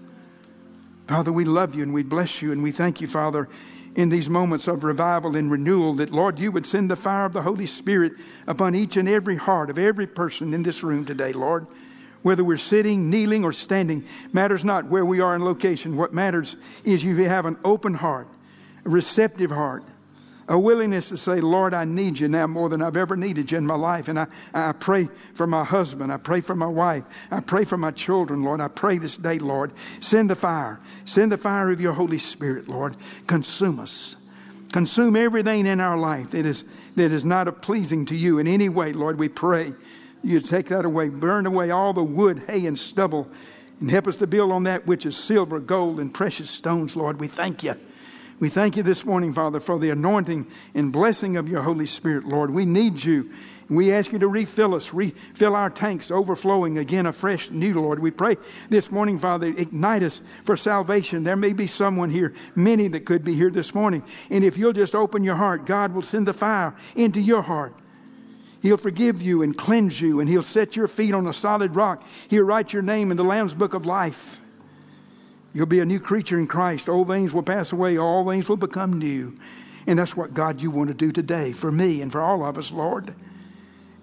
[1.07, 3.49] Father, we love you and we bless you and we thank you, Father,
[3.95, 7.35] in these moments of revival and renewal that, Lord, you would send the fire of
[7.35, 8.15] the Holy Spirit
[8.47, 11.67] upon each and every heart of every person in this room today, Lord.
[12.23, 15.97] Whether we're sitting, kneeling, or standing, matters not where we are in location.
[15.97, 18.29] What matters is you have an open heart,
[18.85, 19.83] a receptive heart,
[20.49, 23.59] a willingness to say, Lord, I need you now more than I've ever needed you
[23.59, 24.09] in my life.
[24.09, 26.13] And I, I pray for my husband.
[26.13, 27.05] I pray for my wife.
[27.31, 28.61] I pray for my children, Lord.
[28.61, 30.81] I pray this day, Lord, send the fire.
[31.05, 32.97] Send the fire of your Holy Spirit, Lord.
[33.27, 34.17] Consume us.
[34.73, 36.65] Consume everything in our life that is,
[36.97, 39.19] that is not pleasing to you in any way, Lord.
[39.19, 39.75] We pray
[40.23, 41.09] you take that away.
[41.09, 43.29] Burn away all the wood, hay, and stubble
[43.83, 47.19] and help us to build on that which is silver, gold, and precious stones, Lord.
[47.19, 47.75] We thank you.
[48.39, 52.25] We thank you this morning, Father, for the anointing and blessing of your Holy Spirit,
[52.25, 52.51] Lord.
[52.51, 53.33] We need you.
[53.69, 57.99] We ask you to refill us, refill our tanks overflowing again afresh new, Lord.
[57.99, 58.37] We pray
[58.69, 61.25] this morning, Father, ignite us for salvation.
[61.25, 64.05] There may be someone here, many that could be here this morning.
[64.31, 67.75] And if you'll just open your heart, God will send the fire into your heart.
[68.63, 72.05] He'll forgive you and cleanse you, and He'll set your feet on a solid rock.
[72.29, 74.41] He'll write your name in the Lamb's book of life.
[75.53, 76.89] You'll be a new creature in Christ.
[76.89, 79.37] Old things will pass away, all things will become new.
[79.87, 82.57] And that's what God you want to do today for me and for all of
[82.57, 83.15] us, Lord.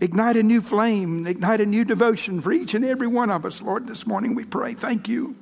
[0.02, 3.62] Ignite a new flame, ignite a new devotion for each and every one of us,
[3.62, 3.88] Lord.
[3.88, 4.74] This morning we pray.
[4.74, 5.38] Thank you.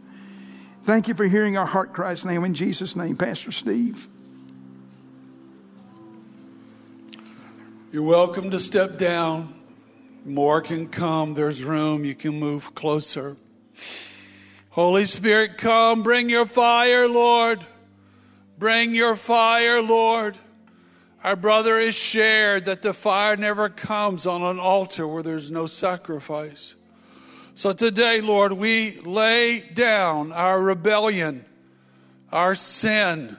[0.84, 4.08] Thank you for hearing our heart cries now in Jesus' name, Pastor Steve.
[7.90, 9.54] You're welcome to step down.
[10.26, 11.36] More can come.
[11.36, 12.04] There's room.
[12.04, 13.38] You can move closer.
[14.72, 17.66] Holy Spirit, come, bring your fire, Lord.
[18.60, 20.38] Bring your fire, Lord.
[21.24, 25.66] Our brother is shared that the fire never comes on an altar where there's no
[25.66, 26.76] sacrifice.
[27.56, 31.46] So today, Lord, we lay down our rebellion,
[32.34, 33.38] our sin,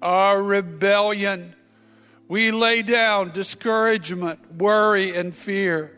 [0.00, 1.55] our rebellion.
[2.28, 5.92] We lay down discouragement, worry, and fear.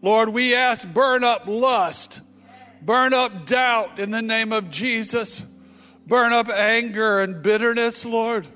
[0.00, 2.20] Lord, we ask, burn up lust
[2.84, 5.44] Burn up doubt in the name of Jesus.
[6.04, 8.48] Burn up anger and bitterness, Lord.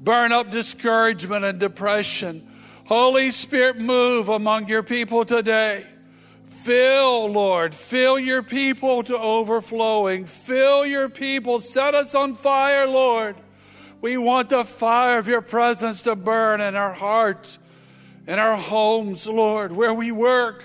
[0.00, 2.48] Burn up discouragement and depression.
[2.86, 5.84] Holy Spirit, move among your people today.
[6.44, 10.24] Fill, Lord, fill your people to overflowing.
[10.24, 11.60] Fill your people.
[11.60, 13.36] Set us on fire, Lord.
[14.04, 17.58] We want the fire of your presence to burn in our hearts,
[18.26, 20.62] in our homes, Lord, where we work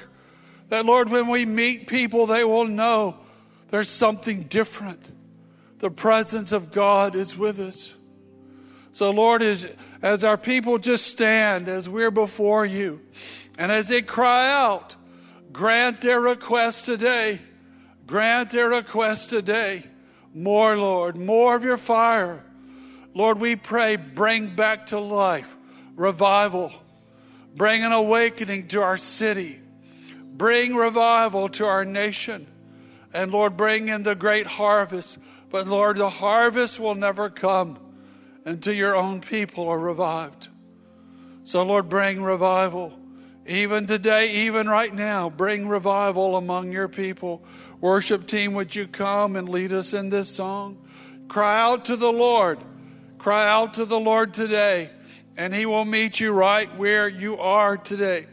[0.68, 3.16] that, Lord, when we meet people, they will know
[3.70, 5.10] there's something different.
[5.78, 7.94] The presence of God is with us.
[8.92, 13.00] So, Lord, as, as our people just stand, as we're before you,
[13.58, 14.98] and as they cry out,
[15.54, 17.40] grant their request today.
[18.06, 19.86] Grant their request today.
[20.34, 22.44] More, Lord, more of your fire.
[23.14, 25.56] Lord, we pray, bring back to life
[25.96, 26.72] revival,
[27.56, 29.60] bring an awakening to our city.
[30.40, 32.48] Bring revival to our nation.
[33.14, 35.18] And Lord, bring in the great harvest.
[35.50, 37.78] But Lord, the harvest will never come
[38.46, 40.48] until your own people are revived.
[41.44, 42.98] So, Lord, bring revival.
[43.46, 47.44] Even today, even right now, bring revival among your people.
[47.82, 50.88] Worship team, would you come and lead us in this song?
[51.28, 52.60] Cry out to the Lord.
[53.20, 54.90] Cry out to the Lord today,
[55.36, 58.26] and He will meet you right where you are today.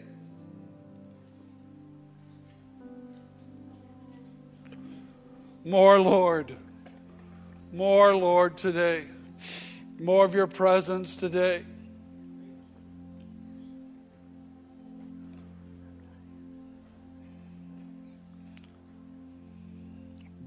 [5.65, 6.57] More, Lord.
[7.73, 9.07] More, Lord, today.
[9.99, 11.65] More of your presence today.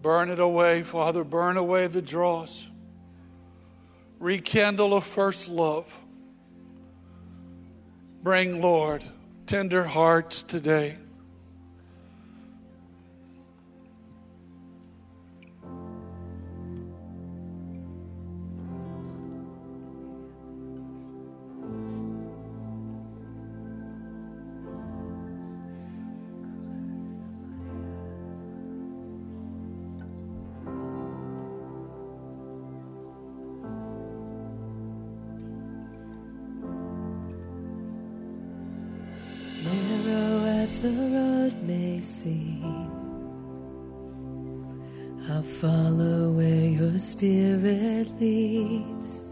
[0.02, 1.26] Burn it away, Father.
[1.26, 2.69] Burn away the dross.
[4.20, 5.98] Rekindle a first love.
[8.22, 9.04] Bring, Lord,
[9.46, 10.98] tender hearts today.
[40.70, 42.92] as the road may seem.
[45.28, 49.26] I'll follow where your spirit leads.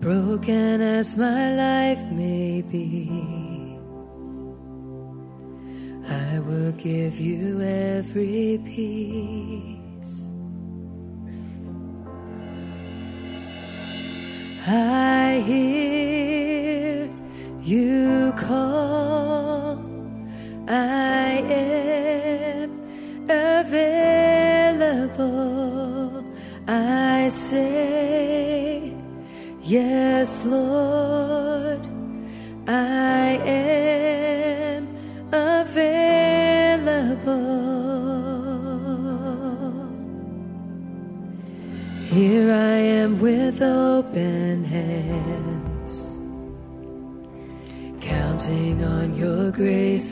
[0.00, 3.76] Broken as my life may be,
[6.08, 9.81] I will give you every piece.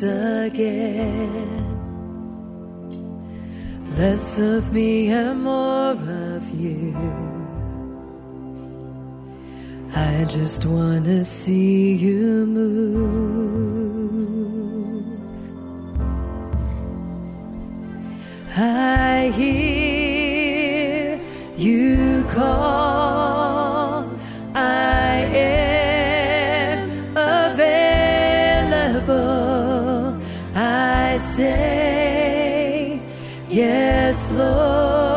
[0.03, 1.67] again.
[3.99, 5.93] Less of me and more
[6.37, 6.97] of you.
[9.95, 13.60] I just want to see you move.
[31.21, 32.99] say,
[33.51, 35.10] Yes, Lord.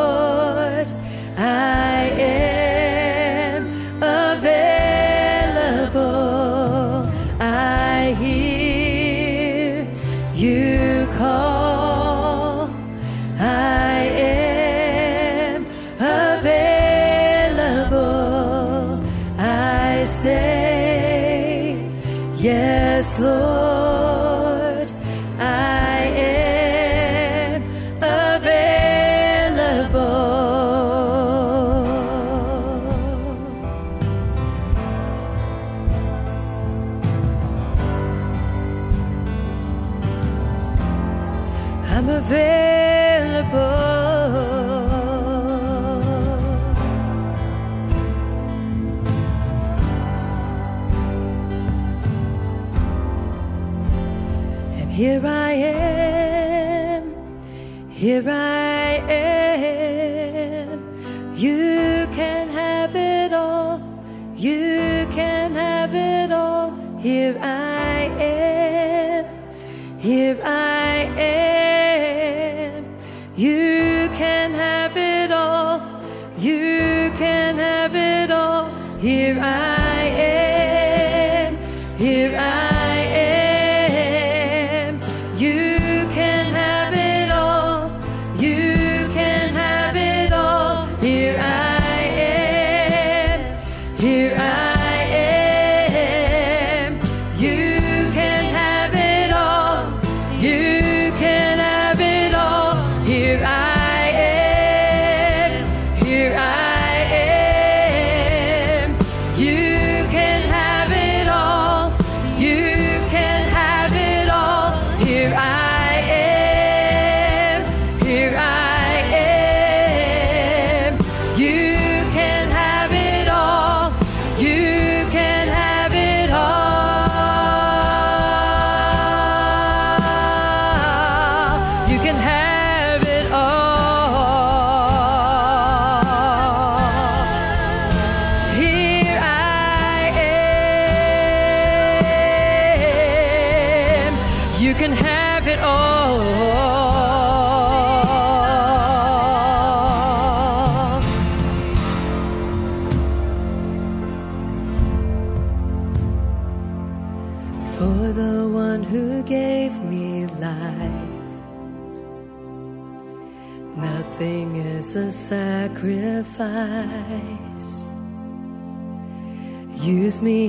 [100.44, 100.83] you.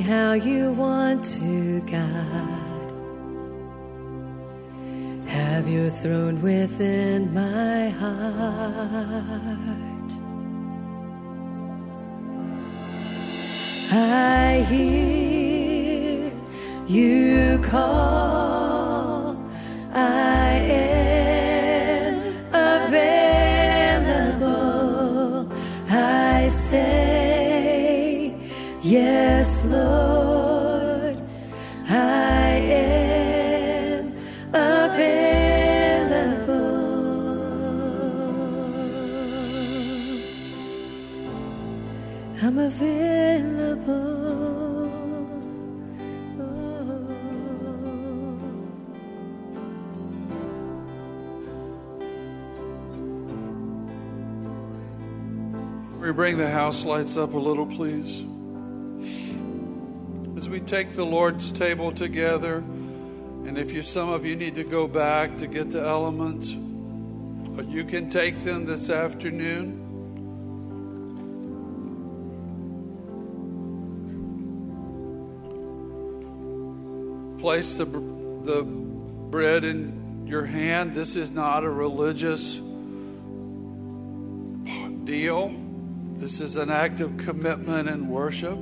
[0.06, 2.66] how you want to, God.
[5.28, 8.06] Have your throne within my heart.
[13.92, 16.32] I hear
[16.88, 18.55] you call.
[29.72, 31.18] Lord,
[31.90, 34.14] I am
[34.54, 35.26] available.
[42.42, 44.16] I'm available.
[46.40, 46.96] Oh.
[56.00, 58.24] We bring the house lights up a little, please.
[60.56, 64.88] We take the Lord's table together, and if you some of you need to go
[64.88, 66.52] back to get the elements,
[67.68, 69.82] you can take them this afternoon.
[77.42, 80.96] Place the, the bread in your hand.
[80.96, 82.56] This is not a religious
[85.04, 85.54] deal.
[86.14, 88.58] This is an act of commitment and worship.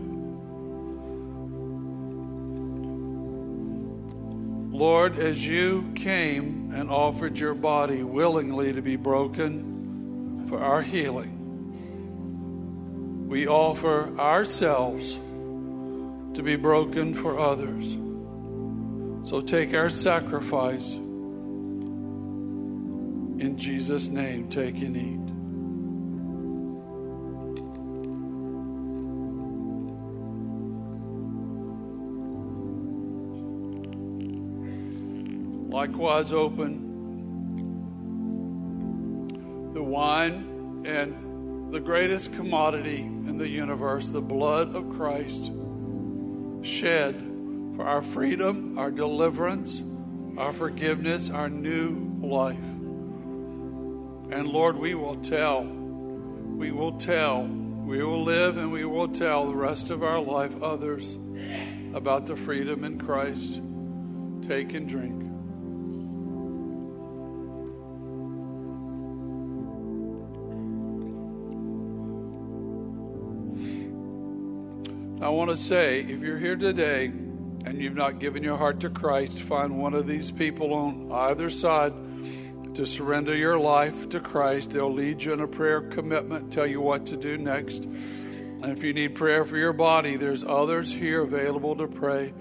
[4.83, 11.39] Lord, as you came and offered your body willingly to be broken for our healing,
[13.29, 17.93] we offer ourselves to be broken for others.
[19.29, 20.91] So take our sacrifice.
[23.39, 25.22] In Jesus' name, take and eat.
[35.73, 36.91] Likewise, open
[39.73, 45.51] the wine and the greatest commodity in the universe, the blood of Christ,
[46.61, 47.19] shed
[47.75, 49.81] for our freedom, our deliverance,
[50.37, 52.59] our forgiveness, our new life.
[54.31, 59.47] And Lord, we will tell, we will tell, we will live and we will tell
[59.47, 61.17] the rest of our life others
[61.95, 63.59] about the freedom in Christ.
[64.47, 65.32] Take and drink.
[75.23, 78.89] I want to say if you're here today and you've not given your heart to
[78.89, 81.93] Christ, find one of these people on either side
[82.75, 84.71] to surrender your life to Christ.
[84.71, 87.85] They'll lead you in a prayer commitment, tell you what to do next.
[87.85, 92.33] And if you need prayer for your body, there's others here available to pray.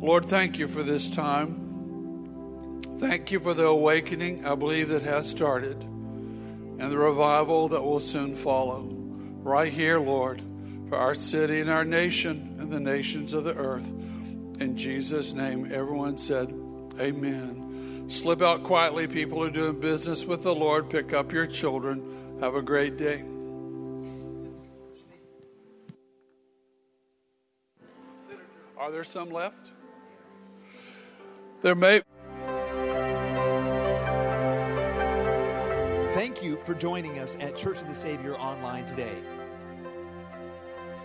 [0.00, 2.80] Lord, thank you for this time.
[2.98, 8.00] Thank you for the awakening I believe that has started and the revival that will
[8.00, 8.88] soon follow.
[9.42, 10.40] Right here, Lord
[10.88, 13.88] for our city and our nation and the nations of the earth.
[14.60, 16.54] In Jesus' name, everyone said,
[16.98, 18.04] Amen.
[18.08, 19.06] Slip out quietly.
[19.08, 20.88] People are doing business with the Lord.
[20.88, 22.38] Pick up your children.
[22.40, 23.24] Have a great day.
[28.78, 29.72] Are there some left?
[31.62, 32.02] There may.
[36.14, 39.16] Thank you for joining us at Church of the Savior online today.